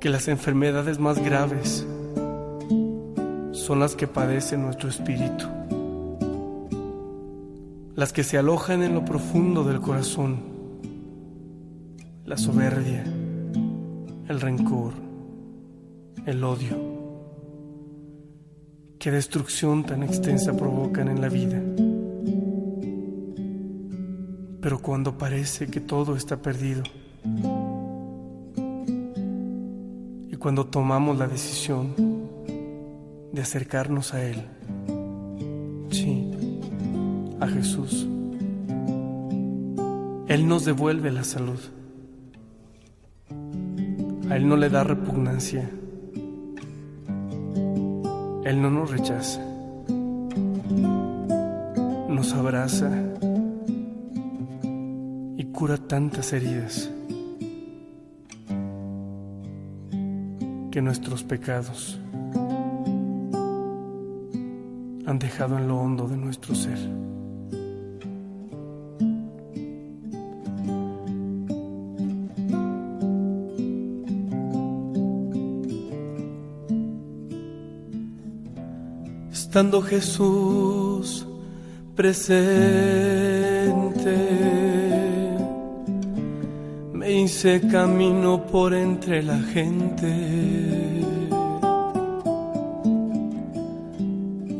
[0.00, 1.86] que las enfermedades más graves
[3.52, 5.44] son las que padece nuestro espíritu?
[7.94, 10.38] Las que se alojan en lo profundo del corazón,
[12.24, 13.04] la soberbia,
[14.28, 14.94] el rencor,
[16.24, 16.78] el odio.
[18.98, 21.60] ¿Qué destrucción tan extensa provocan en la vida?
[24.66, 26.82] Pero cuando parece que todo está perdido
[30.28, 31.94] y cuando tomamos la decisión
[33.32, 34.42] de acercarnos a Él,
[35.90, 36.32] sí,
[37.38, 38.08] a Jesús,
[40.26, 41.60] Él nos devuelve la salud.
[44.28, 45.70] A Él no le da repugnancia.
[48.44, 49.46] Él no nos rechaza.
[52.08, 53.15] Nos abraza
[55.56, 56.90] cura tantas heridas
[60.70, 61.98] que nuestros pecados
[65.06, 66.78] han dejado en lo hondo de nuestro ser.
[79.32, 81.26] Estando Jesús
[81.94, 83.06] presente
[87.36, 90.10] hice camino por entre la gente.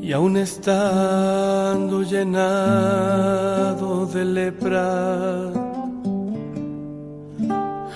[0.03, 5.51] Y aún estando llenado de lepra,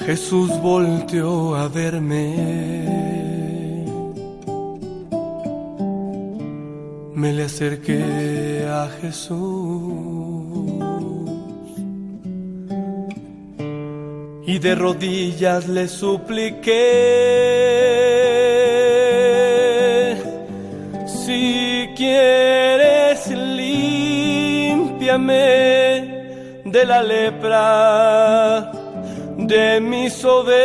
[0.06, 2.26] Jesús volteó a verme.
[7.14, 9.59] Me le acerqué a Jesús
[14.52, 16.72] y de rodillas le supliqué.
[21.06, 23.28] Si quieres,
[23.60, 24.64] límpiame
[26.64, 28.72] de la lepra
[29.36, 30.58] de mi soberbia.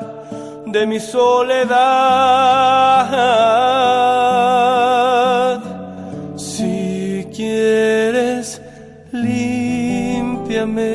[0.75, 1.77] de mi soledad.
[6.35, 8.61] Si quieres,
[9.13, 10.93] límpiame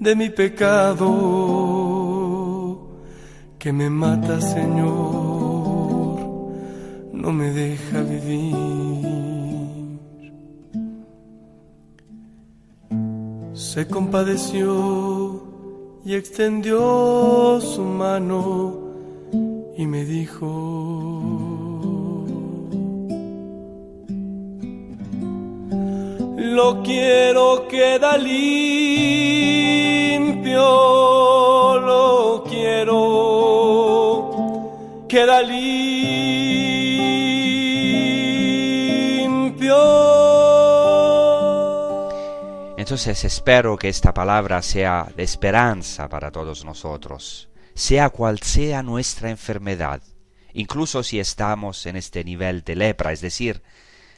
[0.00, 1.10] de mi pecado
[3.58, 6.16] que me mata, Señor,
[7.12, 8.54] no me deja vivir.
[13.52, 15.23] Se compadeció
[16.06, 18.78] y extendió su mano
[19.76, 20.46] y me dijo,
[26.36, 28.60] lo quiero queda limpio,
[31.80, 34.30] lo quiero
[35.08, 36.03] queda limpio.
[42.84, 49.30] Entonces espero que esta palabra sea de esperanza para todos nosotros, sea cual sea nuestra
[49.30, 50.02] enfermedad,
[50.52, 53.62] incluso si estamos en este nivel de lepra, es decir,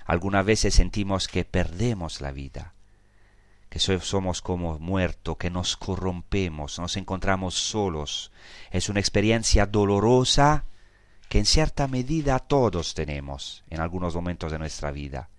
[0.04, 2.74] algunas veces sentimos que perdemos la vida,
[3.68, 8.32] que somos como muertos, que nos corrompemos, nos encontramos solos.
[8.72, 10.64] Es una experiencia dolorosa
[11.28, 15.30] que en cierta medida todos tenemos en algunos momentos de nuestra vida.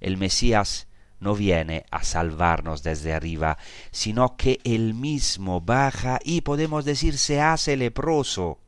[0.00, 0.88] El Mesías
[1.24, 3.58] no viene a salvarnos desde arriba,
[3.90, 8.58] sino que él mismo baja y podemos decir se hace leproso.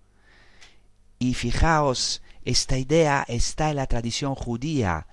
[1.19, 5.07] Y fijaos, esta idea está en la tradición judía.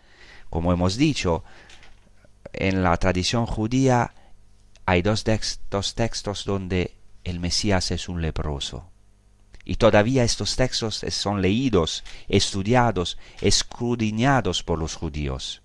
[0.50, 1.44] Como hemos dicho,
[2.54, 4.14] en la tradición judía
[4.86, 8.90] hay dos, textos, textos donde el Mesías es un leproso.
[9.66, 15.63] Y todavía estos textos son leídos, estudiados, escudriñados por los judíos.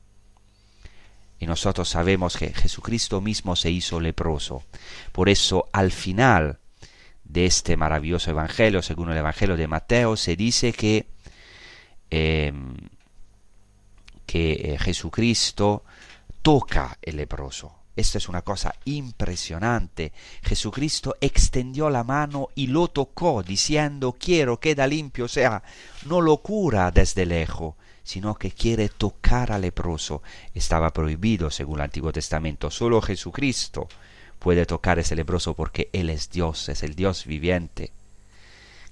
[1.41, 4.65] Y nosotros sabemos que Jesucristo mismo se hizo leproso.
[5.13, 6.59] Por eso al final
[7.25, 11.07] de este maravilloso Evangelio, según el Evangelio de Mateo, se dice que,
[12.11, 12.53] eh,
[14.27, 15.85] que Jesucristo
[16.43, 17.79] toca el leproso.
[17.99, 20.13] Esto es una cosa impresionante.
[20.43, 25.25] Jesucristo extendió la mano y lo tocó, diciendo, quiero, queda limpio.
[25.25, 25.65] O sea,
[26.07, 27.75] no lo cura desde lejos,
[28.09, 30.23] sino que quiere tocar al leproso.
[30.55, 32.71] Estaba prohibido según el Antiguo Testamento.
[32.71, 33.87] Solo Jesucristo
[34.39, 37.93] puede tocar ese leproso porque Él es Dios, es el Dios viviente,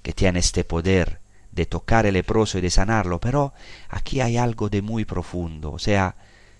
[0.03, 1.19] que tiene este poder
[1.51, 3.19] de tocar el leproso y de sanarlo.
[3.19, 3.53] Pero
[3.89, 5.71] aquí hay algo de muy profundo.
[5.71, 6.13] O sea,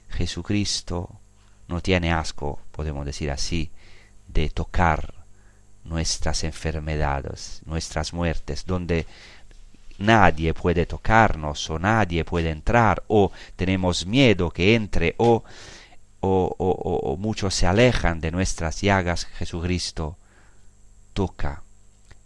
[0.09, 1.11] Jesucristo
[1.67, 3.69] no tiene asco, podemos decir así,
[4.29, 5.13] de tocar
[5.83, 9.05] nuestras enfermedades, nuestras muertes, donde
[9.97, 15.43] nadie puede tocarnos o nadie puede entrar o tenemos miedo que entre o,
[16.19, 16.71] o, o,
[17.11, 20.17] o muchos se alejan de nuestras llagas, Jesucristo
[21.13, 21.63] toca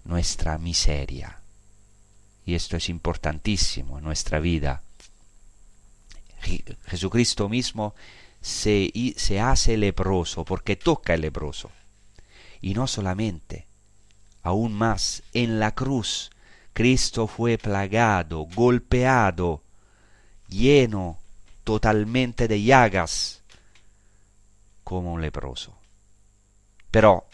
[0.03, 1.37] nuestra miseria.
[2.45, 4.81] Y esto es importantísimo en nuestra vida.
[6.87, 7.93] Jesucristo mismo
[8.41, 11.71] se, se hace leproso porque toca el leproso.
[12.61, 13.67] Y no solamente,
[14.43, 16.31] aún más, en la cruz,
[16.73, 19.61] Cristo fue plagado, golpeado,
[20.47, 21.19] lleno
[21.63, 23.41] totalmente de llagas,
[24.83, 25.75] como un leproso.
[26.89, 27.25] Pero,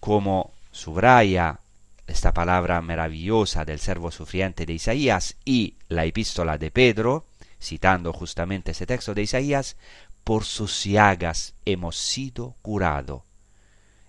[0.00, 1.60] como subraya
[2.06, 7.26] esta palabra maravillosa del servo sufriente de Isaías y la epístola de Pedro,
[7.60, 9.76] citando justamente ese texto de Isaías,
[10.24, 13.22] por sus llagas hemos sido curados.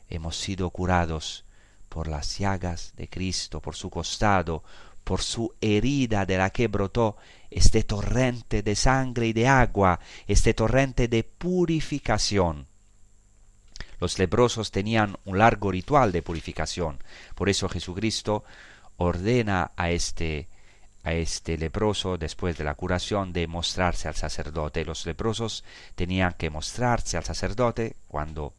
[0.09, 1.45] Hemos sido curados
[1.89, 4.63] por las llagas de Cristo, por su costado,
[5.03, 7.17] por su herida de la que brotó
[7.49, 12.67] este torrente de sangre y de agua, este torrente de purificación.
[13.99, 16.99] Los leprosos tenían un largo ritual de purificación,
[17.35, 18.43] por eso Jesucristo
[18.97, 20.47] ordena a este
[21.03, 24.83] a este leproso después de la curación de mostrarse al sacerdote.
[24.83, 25.63] Los leprosos
[25.95, 28.53] tenían que mostrarse al sacerdote cuando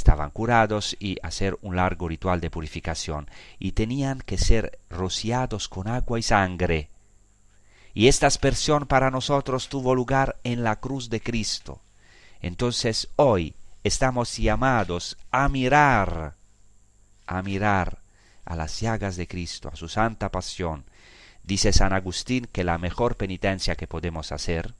[0.00, 3.28] estaban curados y hacer un largo ritual de purificación
[3.58, 6.88] y tenían que ser rociados con agua y sangre.
[7.92, 11.80] Y esta aspersión para nosotros tuvo lugar en la cruz de Cristo.
[12.40, 16.32] Entonces hoy estamos llamados a mirar,
[17.26, 17.98] a mirar
[18.46, 20.84] a las llagas de Cristo, a su santa pasión.
[21.44, 24.72] Dice San Agustín que la mejor penitencia que podemos hacer,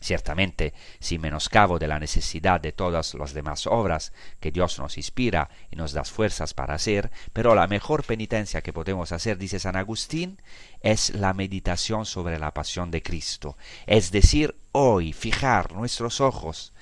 [0.00, 5.50] ciertamente sin menoscabo de la necesidad de todas las demás obras que Dios nos inspira
[5.70, 9.76] y nos da fuerzas para hacer, pero la mejor penitencia que podemos hacer, dice San
[9.76, 10.38] Agustín,
[10.80, 16.72] es la meditación sobre la pasión de Cristo, es decir, hoy fijar nuestros ojos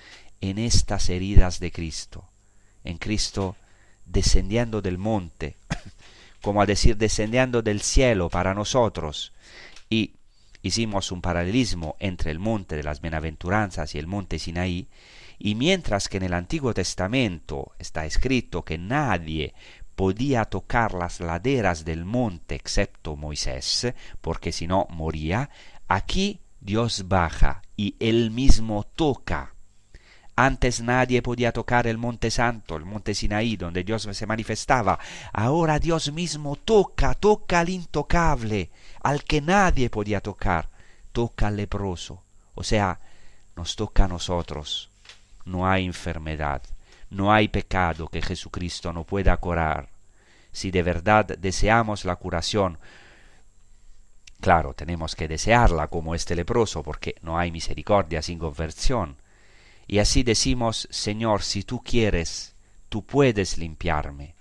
[0.40, 2.24] en estas heridas de Cristo,
[2.84, 3.56] en Cristo
[4.06, 5.56] descendiendo del monte,
[6.42, 9.32] como a decir descendiendo del cielo para nosotros,
[9.90, 10.12] y
[10.68, 14.88] hicimos un paralelismo entre el monte de las bienaventuranzas y el monte Sinaí,
[15.38, 19.54] y mientras que en el Antiguo Testamento está escrito que nadie
[19.94, 25.50] podía tocar las laderas del monte excepto Moisés, porque si no moría,
[25.88, 29.54] aquí Dios baja y él mismo toca
[30.40, 34.96] antes nadie podía tocar el monte santo, el monte Sinaí, donde Dios se manifestaba.
[35.32, 38.70] Ahora Dios mismo toca, toca al intocable,
[39.02, 40.68] al que nadie podía tocar.
[41.10, 42.22] Toca al leproso.
[42.54, 43.00] O sea,
[43.56, 44.90] nos toca a nosotros.
[45.44, 46.62] No hay enfermedad,
[47.10, 49.88] no hay pecado que Jesucristo no pueda curar.
[50.52, 52.78] Si de verdad deseamos la curación,
[54.40, 59.16] claro, tenemos que desearla como este leproso, porque no hay misericordia sin conversión
[59.88, 62.54] y así decimos, Señor, si tú quieres,
[62.90, 64.34] tú puedes limpiarme.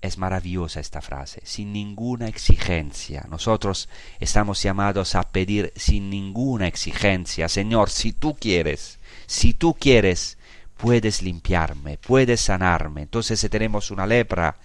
[0.00, 3.24] Es maravillosa esta frase, sin ninguna exigencia.
[3.28, 10.38] Nosotros estamos llamados a pedir sin ninguna exigencia, Señor, si tú quieres, si tú quieres,
[10.78, 13.02] puedes limpiarme, puedes sanarme.
[13.02, 14.56] Entonces si tenemos una lepra,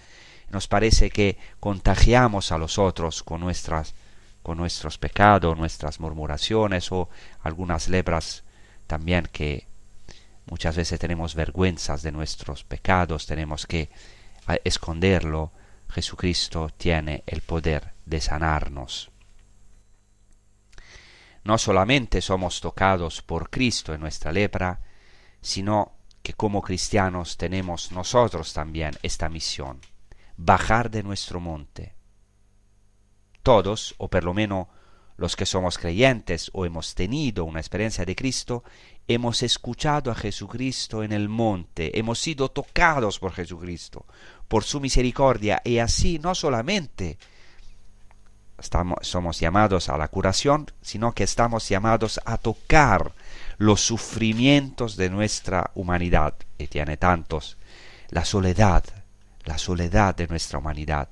[0.50, 3.94] nos parece que contagiamos a los otros con nuestras
[4.42, 7.10] con nuestros pecados, nuestras murmuraciones o
[7.42, 8.44] algunas lepras
[8.86, 9.66] también que
[10.50, 13.90] Muchas veces tenemos vergüenzas de nuestros pecados, tenemos que
[14.64, 15.52] esconderlo.
[15.90, 19.10] Jesucristo tiene el poder de sanarnos.
[21.44, 24.80] No solamente somos tocados por Cristo en nuestra lepra,
[25.40, 25.92] sino
[26.22, 29.80] que como cristianos tenemos nosotros también esta misión,
[30.36, 31.94] bajar de nuestro monte.
[33.42, 34.66] Todos, o por lo menos
[35.16, 38.62] los que somos creyentes o hemos tenido una experiencia de Cristo,
[39.08, 44.04] hemos escuchado a Jesucristo en el monte, hemos sido tocados por Jesucristo,
[44.46, 47.18] por su misericordia, y así no solamente
[48.58, 53.12] estamos, somos llamados a la curación, sino que estamos llamados a tocar
[53.56, 57.56] los sufrimientos de nuestra humanidad, y tiene tantos,
[58.10, 58.84] la soledad,
[59.44, 61.08] la soledad de nuestra humanidad,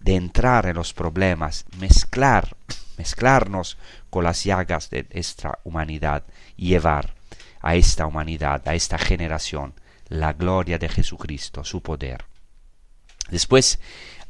[0.00, 2.56] de entrar en los problemas, mezclar,
[2.98, 3.78] mezclarnos
[4.10, 6.24] con las llagas de nuestra humanidad
[6.56, 7.14] llevar
[7.60, 9.74] a esta humanidad, a esta generación,
[10.08, 12.24] la gloria de Jesucristo, su poder.
[13.30, 13.80] Después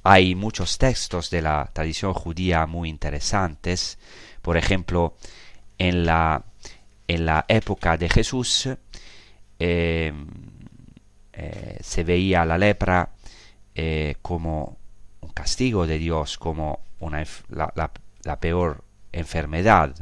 [0.02, 3.98] hay muchos textos de la tradición judía muy interesantes.
[4.42, 5.16] Por ejemplo,
[5.78, 6.44] en la,
[7.08, 8.68] en la época de Jesús
[9.58, 10.12] eh,
[11.32, 13.10] eh, se veía la lepra
[13.74, 14.76] eh, como
[15.20, 17.24] un castigo de Dios, como una,
[18.40, 19.94] peor enfermedad.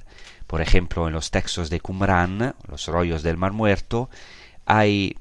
[0.46, 4.10] Por ejemplo, en los textos de Qumran, los rollos del Mar Muerto,
[4.66, 5.16] hay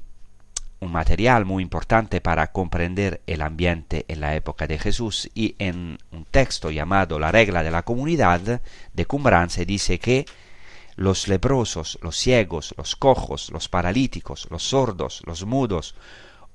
[0.80, 5.98] un material muy importante para comprender el ambiente en la época de Jesús y en
[6.10, 10.24] un texto llamado La regla de la comunidad de Qumran se dice que
[10.96, 15.94] los leprosos, los ciegos, los cojos, los paralíticos, los sordos, los mudos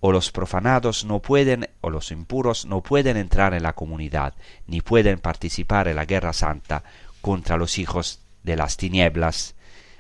[0.06, 4.36] o los profanados no pueden o los impuros no pueden entrar en la comunidad
[4.68, 6.84] ni pueden participar en la guerra santa
[7.22, 9.56] contra los hijos de las tinieblas,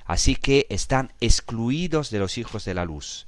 [0.05, 3.25] así que están excluidos de los hijos de la luz.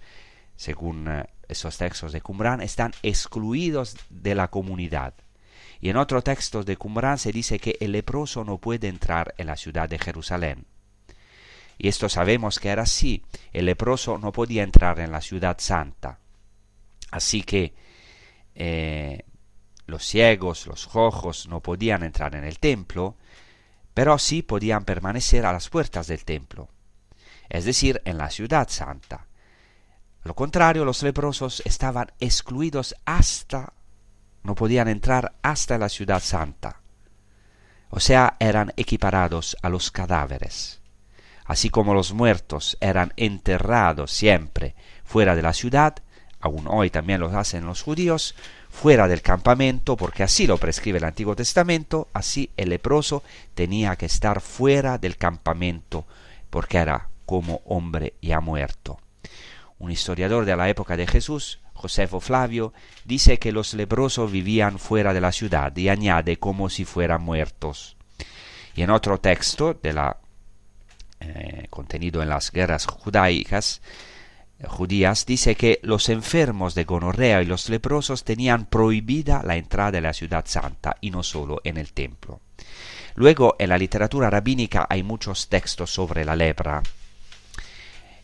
[0.56, 5.16] Según eh, esos textos de Qumran, están excluidos de la comunidad.
[5.82, 9.48] Y en otro texto de Qumran se dice que el leproso no puede entrar en
[9.48, 10.68] la ciudad de Jerusalén.
[11.80, 13.24] Y esto sabemos que era así.
[13.52, 16.20] El leproso no podía entrar en la ciudad santa.
[17.18, 17.74] Así que
[18.54, 19.26] eh,
[19.88, 23.18] los ciegos, los cojos no podían entrar en el templo,
[23.96, 26.70] pero sí podían permanecer a las puertas del templo,
[27.50, 29.26] es decir, en la ciudad santa.
[30.24, 33.74] Lo contrario, los leprosos estaban excluidos hasta,
[34.44, 36.82] no podían entrar hasta la ciudad santa.
[37.90, 40.82] O sea, eran equiparados a los cadáveres.
[41.46, 45.96] Así como los muertos eran enterrados siempre fuera de la ciudad,
[46.40, 48.36] aún hoy también lo hacen los judíos,
[48.70, 53.24] fuera del campamento, porque así lo prescribe el Antiguo Testamento, así el leproso
[53.56, 56.06] tenía que estar fuera del campamento,
[56.50, 59.00] porque era como hombre ya muerto.
[59.80, 62.74] Un historiador de la época de Jesús, Josefo Flavio,
[63.06, 67.98] dice que los leprosos vivían fuera de la ciudad y añade como si fueran muertos.
[68.76, 70.18] Y en otro texto de la
[71.20, 73.82] eh, contenido en las guerras judaicas,
[74.66, 80.06] judías, dice que los enfermos de gonorrea y los leprosos tenían prohibida la entrada en
[80.06, 82.42] la ciudad santa y no solo en el templo.
[83.16, 86.82] Luego, en la literatura rabínica hay muchos textos sobre la lepra,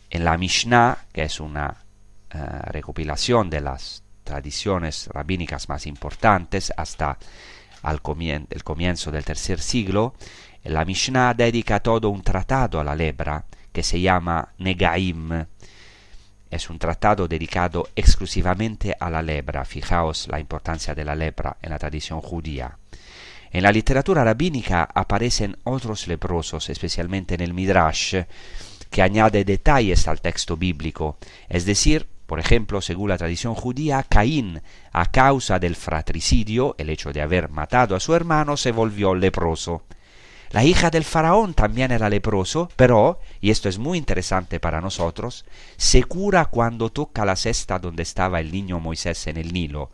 [0.09, 1.75] en la Mishnah, que es una
[2.29, 7.17] eh, recopilación de las tradiciones rabínicas más importantes hasta
[7.83, 8.01] el
[8.63, 10.13] comienzo del tercer siglo,
[10.63, 15.45] la Mishnah dedica todo un tratado a la lepra que se llama Negaim.
[16.53, 19.65] Es un tratado dedicado exclusivamente a la lepra.
[19.65, 22.77] Fijaos la importancia de la lepra en la tradición judía.
[23.51, 28.17] En la literatura rabínica aparecen otros leprosos, especialmente en el Midrash,
[28.91, 31.17] que añade detalles al texto bíblico,
[31.49, 37.11] es decir, por ejemplo, según la tradición judía, Caín, a causa del fratricidio, el hecho
[37.11, 39.85] de haber matado a su hermano, se volvió leproso.
[40.53, 45.45] La hija del faraón también era leproso, pero, y esto es muy interesante para nosotros,
[45.77, 49.89] se cura cuando toca la cesta donde estaba el niño Moisés en el Nilo.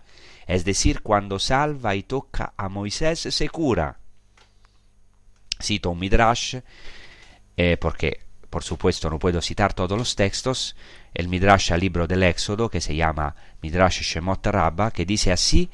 [0.47, 3.99] Es decir, cuando salva y toca a Moisés, se cura.
[5.64, 6.57] Cito un midrash,
[7.55, 10.76] eh, porque por supuesto no puedo citar todos los textos,
[11.14, 15.70] el Midrash al libro del Éxodo, que se llama Midrash Shemot Rabba, que dice así,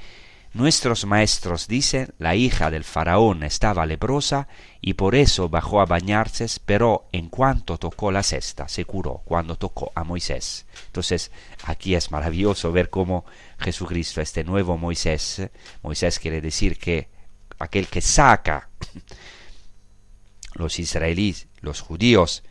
[0.56, 4.48] Nuestros maestros dicen, la hija del faraón estaba leprosa
[4.80, 9.58] y por eso bajó a bañarse, pero en cuanto tocó la cesta, se curó cuando
[9.58, 10.66] tocó a Moisés.
[10.86, 11.34] Entonces,
[11.66, 13.26] aquí es maravilloso ver cómo
[13.60, 15.46] Jesucristo, este nuevo Moisés,
[15.84, 17.10] Moisés quiere decir que
[17.60, 18.70] aquel que saca
[20.54, 22.44] los israelíes, los judíos,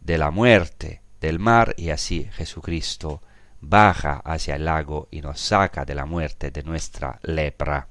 [0.00, 3.24] de la muerte del mar y así Jesucristo
[3.60, 7.88] baja hacia el lago y nos saca de la muerte de nuestra lepra.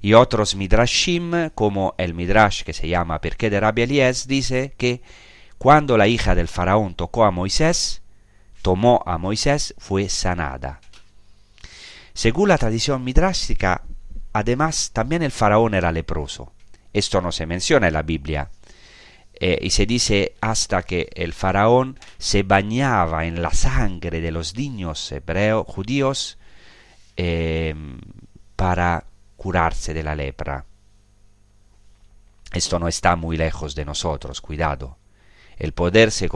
[0.00, 3.86] Y otros midrashim, como el midrash que se llama Perché de Rabbi
[4.26, 5.02] dice que
[5.58, 8.02] cuando la hija del faraón tocó a Moisés,
[8.62, 10.80] tomó a Moisés, fue sanada.
[12.14, 13.82] Según la tradición midrashica,
[14.32, 16.52] además también el faraón era leproso.
[16.92, 18.50] Esto no se menciona en la Biblia,
[19.40, 24.56] eh, y se dice hasta que el faraón se bañaba en la sangre de los
[24.56, 26.38] niños hebreos judíos
[27.16, 28.00] em,
[28.56, 29.04] para
[29.36, 30.64] curarse de la lepra.
[32.52, 34.96] Esto no está muy lejos de nosotros, cuidado.
[35.56, 36.28] El poder se,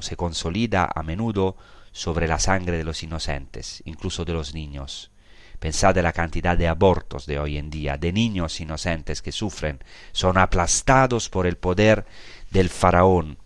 [0.00, 1.56] se consolida a menudo
[1.92, 5.10] sobre la sangre de los inocentes, incluso de los niños.
[5.58, 9.80] Pensad de la cantidad de abortos de hoy en día, de niños inocentes que sufren,
[10.12, 12.06] son aplastados por el poder
[12.50, 13.38] del faraón.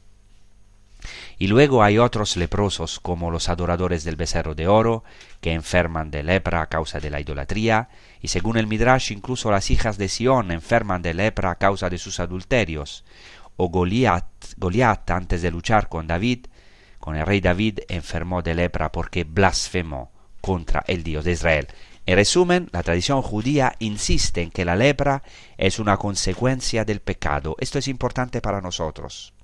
[1.38, 5.02] Y luego hay otros leprosos como los adoradores del becerro de oro,
[5.40, 7.88] que enferman de lepra a causa de la idolatría,
[8.20, 11.98] y según el Midrash incluso las hijas de Sión enferman de lepra a causa de
[11.98, 13.04] sus adulterios,
[13.56, 16.46] o Goliat, Goliat antes de luchar con David,
[17.00, 21.66] con el rey David, enfermó de lepra porque blasfemó contra el Dios de Israel.
[22.05, 25.22] En resumen, la tradición judía insiste en que la lepra
[25.57, 27.55] es una consecuencia del pecado.
[27.61, 29.34] Esto es importante para nosotros,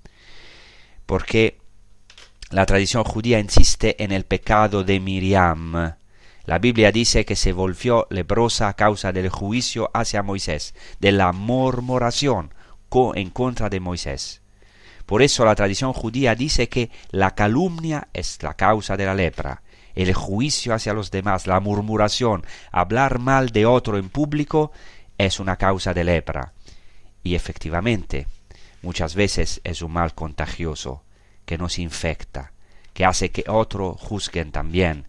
[1.07, 1.59] porque
[2.51, 5.95] la tradición judía insiste en el pecado de Miriam.
[6.47, 11.33] La Biblia dice que se volvió leprosa a causa del juicio hacia Moisés, de la
[11.33, 12.53] murmuración
[13.15, 14.41] en contra de Moisés.
[15.07, 19.63] Por eso la tradición judía dice que la calumnia es la causa de la lepra
[20.03, 24.73] el juicio hacia los demás, la murmuración, hablar mal de otro en público,
[25.17, 26.53] es una causa de lepra.
[27.23, 28.27] Y efectivamente,
[28.83, 31.03] muchas veces es un mal contagioso
[31.45, 32.53] que nos infecta,
[32.93, 35.07] que hace que otros juzguen también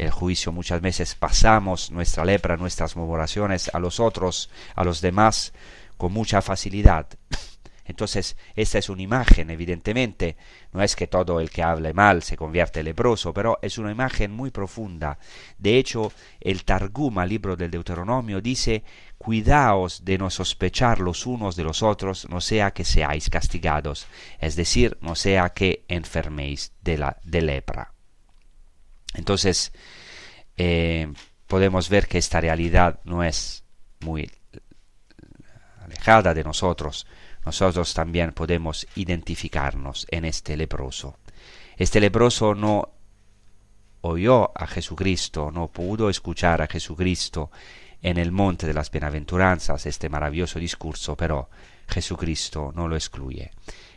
[0.00, 5.52] el juicio muchas veces pasamos nuestra lepra, nuestras murmuraciones a los otros, a los demás,
[5.98, 7.06] con mucha facilidad.
[7.90, 10.36] Entonces, esta es una imagen, evidentemente,
[10.72, 14.30] no es que todo el que hable mal se convierte leproso, pero es una imagen
[14.30, 15.18] muy profunda.
[15.58, 18.84] De hecho, el Targum, libro del Deuteronomio, dice,
[19.18, 24.06] cuidaos de no sospechar los unos de los otros, no sea que seáis castigados,
[24.38, 27.92] es decir, no sea que enferméis de, la, de lepra.
[29.14, 29.72] Entonces,
[30.56, 31.12] eh,
[31.48, 33.64] podemos ver que esta realidad no es
[33.98, 34.30] muy
[35.82, 37.06] alejada de nosotros,
[37.44, 41.16] nosotros también podemos identificarnos en este leproso.
[41.76, 42.90] Este leproso no
[44.02, 47.50] oyó a Jesucristo, no pudo escuchar a Jesucristo
[48.02, 51.48] en el monte de las bienaventuranzas, este maravilloso discurso, pero
[51.88, 53.50] Jesucristo no lo excluye.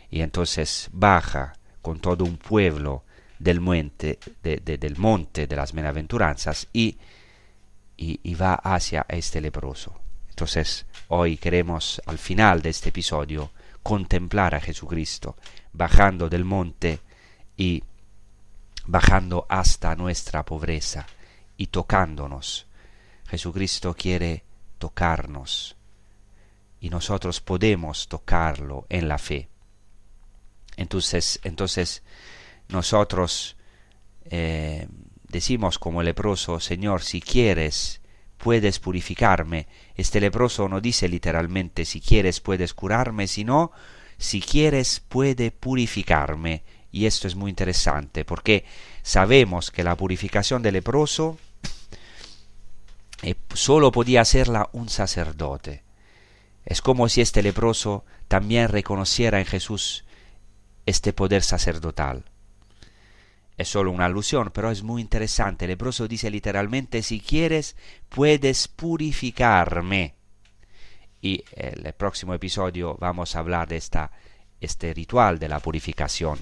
[0.10, 3.04] Y entonces baja con todo un pueblo
[3.40, 6.98] del monte de, monte de las bienaventuranzas y,
[7.98, 10.03] y, y va hacia este leproso.
[10.44, 15.38] Entonces, hoy queremos al final de este episodio contemplar a Jesucristo
[15.72, 17.00] bajando del monte
[17.56, 17.82] y
[18.86, 21.08] bajando hasta nuestra pobreza
[21.56, 22.68] y tocándonos.
[23.26, 24.44] Jesucristo quiere
[24.80, 25.78] tocarnos
[26.82, 29.48] y nosotros podemos tocarlo en la fe.
[30.76, 32.04] Entonces, entonces
[32.68, 33.56] nosotros
[34.26, 34.90] eh,
[35.24, 38.02] decimos como leproso, Señor, si quieres,
[38.44, 39.68] puedes purificarme.
[39.96, 43.72] Este leproso no dice literalmente si quieres puedes curarme, sino
[44.18, 46.64] si quieres puede purificarme.
[46.92, 48.66] Y esto es muy interesante porque
[49.02, 51.38] sabemos que la purificación del leproso
[53.22, 55.84] eh, solo podía hacerla un sacerdote.
[56.66, 60.04] Es como si este leproso también reconociera en Jesús
[60.86, 62.26] este poder sacerdotal.
[63.58, 65.66] Es solo una alusión, pero es muy interesante.
[65.66, 67.76] El leproso dice literalmente, si quieres,
[68.10, 70.16] puedes purificarme.
[71.22, 74.12] Y en el próximo episodio vamos a hablar de esta,
[74.60, 76.40] este ritual de la purificación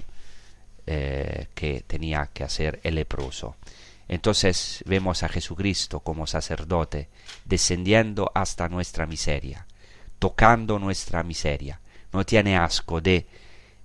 [0.86, 3.56] eh, que tenía que hacer el leproso.
[4.08, 7.08] Entonces vemos a Jesucristo como sacerdote
[7.44, 9.66] descendiendo hasta nuestra miseria,
[10.18, 11.80] tocando nuestra miseria.
[12.12, 13.26] No tiene asco de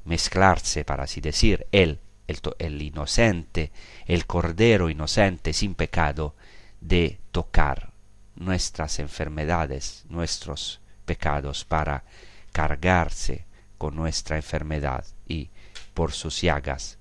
[0.05, 3.71] mezclarse, para así decir, él el, inocente,
[4.05, 6.35] el cordero inocente sin pecado,
[6.81, 7.91] de tocar
[8.35, 12.03] nuestras enfermedades, nuestros pecados, para
[12.51, 13.45] cargarse
[13.77, 15.49] con nuestra enfermedad y
[15.93, 16.97] por sus llagas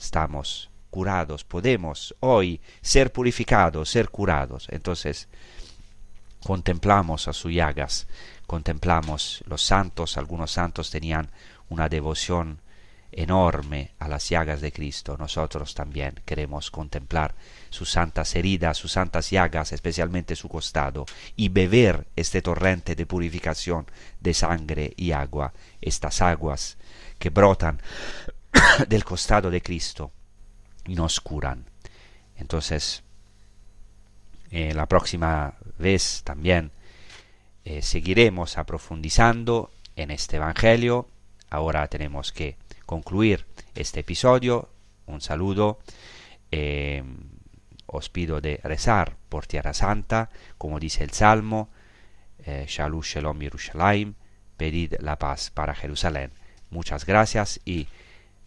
[0.00, 4.66] estamos curados, podemos hoy ser purificados, ser curados.
[4.70, 5.28] Entonces,
[6.42, 8.08] contemplamos a sus llagas,
[8.46, 11.30] contemplamos los santos, algunos santos tenían
[11.68, 12.60] una devoción
[13.12, 17.34] enorme a las llagas de Cristo, nosotros también queremos contemplar
[17.70, 21.06] sus santas heridas, sus santas llagas, especialmente su costado,
[21.36, 23.86] y beber este torrente de purificación
[24.20, 26.76] de sangre y agua, estas aguas
[27.18, 27.80] que brotan
[28.88, 30.12] del costado de Cristo
[30.86, 31.66] y nos curan.
[32.36, 33.02] Entonces,
[34.50, 36.72] eh, la próxima vez también
[37.64, 41.08] eh, seguiremos aprofundizando en este Evangelio.
[41.50, 42.56] Ahora tenemos que
[42.90, 44.68] concluir este episodio,
[45.06, 45.78] un saludo.
[46.50, 47.04] Eh,
[47.86, 50.28] os pido de rezar por Tierra Santa,
[50.58, 51.68] como dice el Salmo,
[52.44, 54.14] eh, Shalom Yerushalayim,
[54.56, 56.32] pedid la paz para Jerusalén.
[56.70, 57.86] Muchas gracias y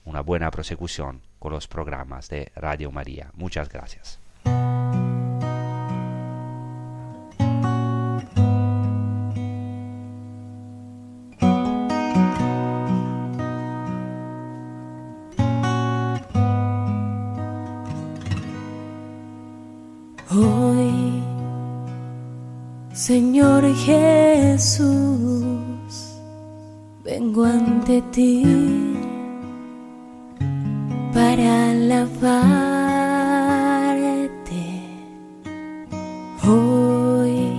[0.04, 3.32] una buena prosecución con los programas de Radio María.
[3.36, 4.20] Muchas gracias.
[31.14, 32.64] Para alabarte.
[36.48, 37.52] Hoy,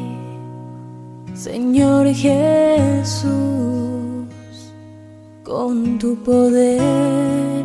[1.34, 3.32] Señor Jesús,
[5.44, 7.64] con tu poder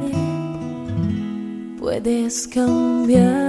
[1.79, 3.48] puedes cambiar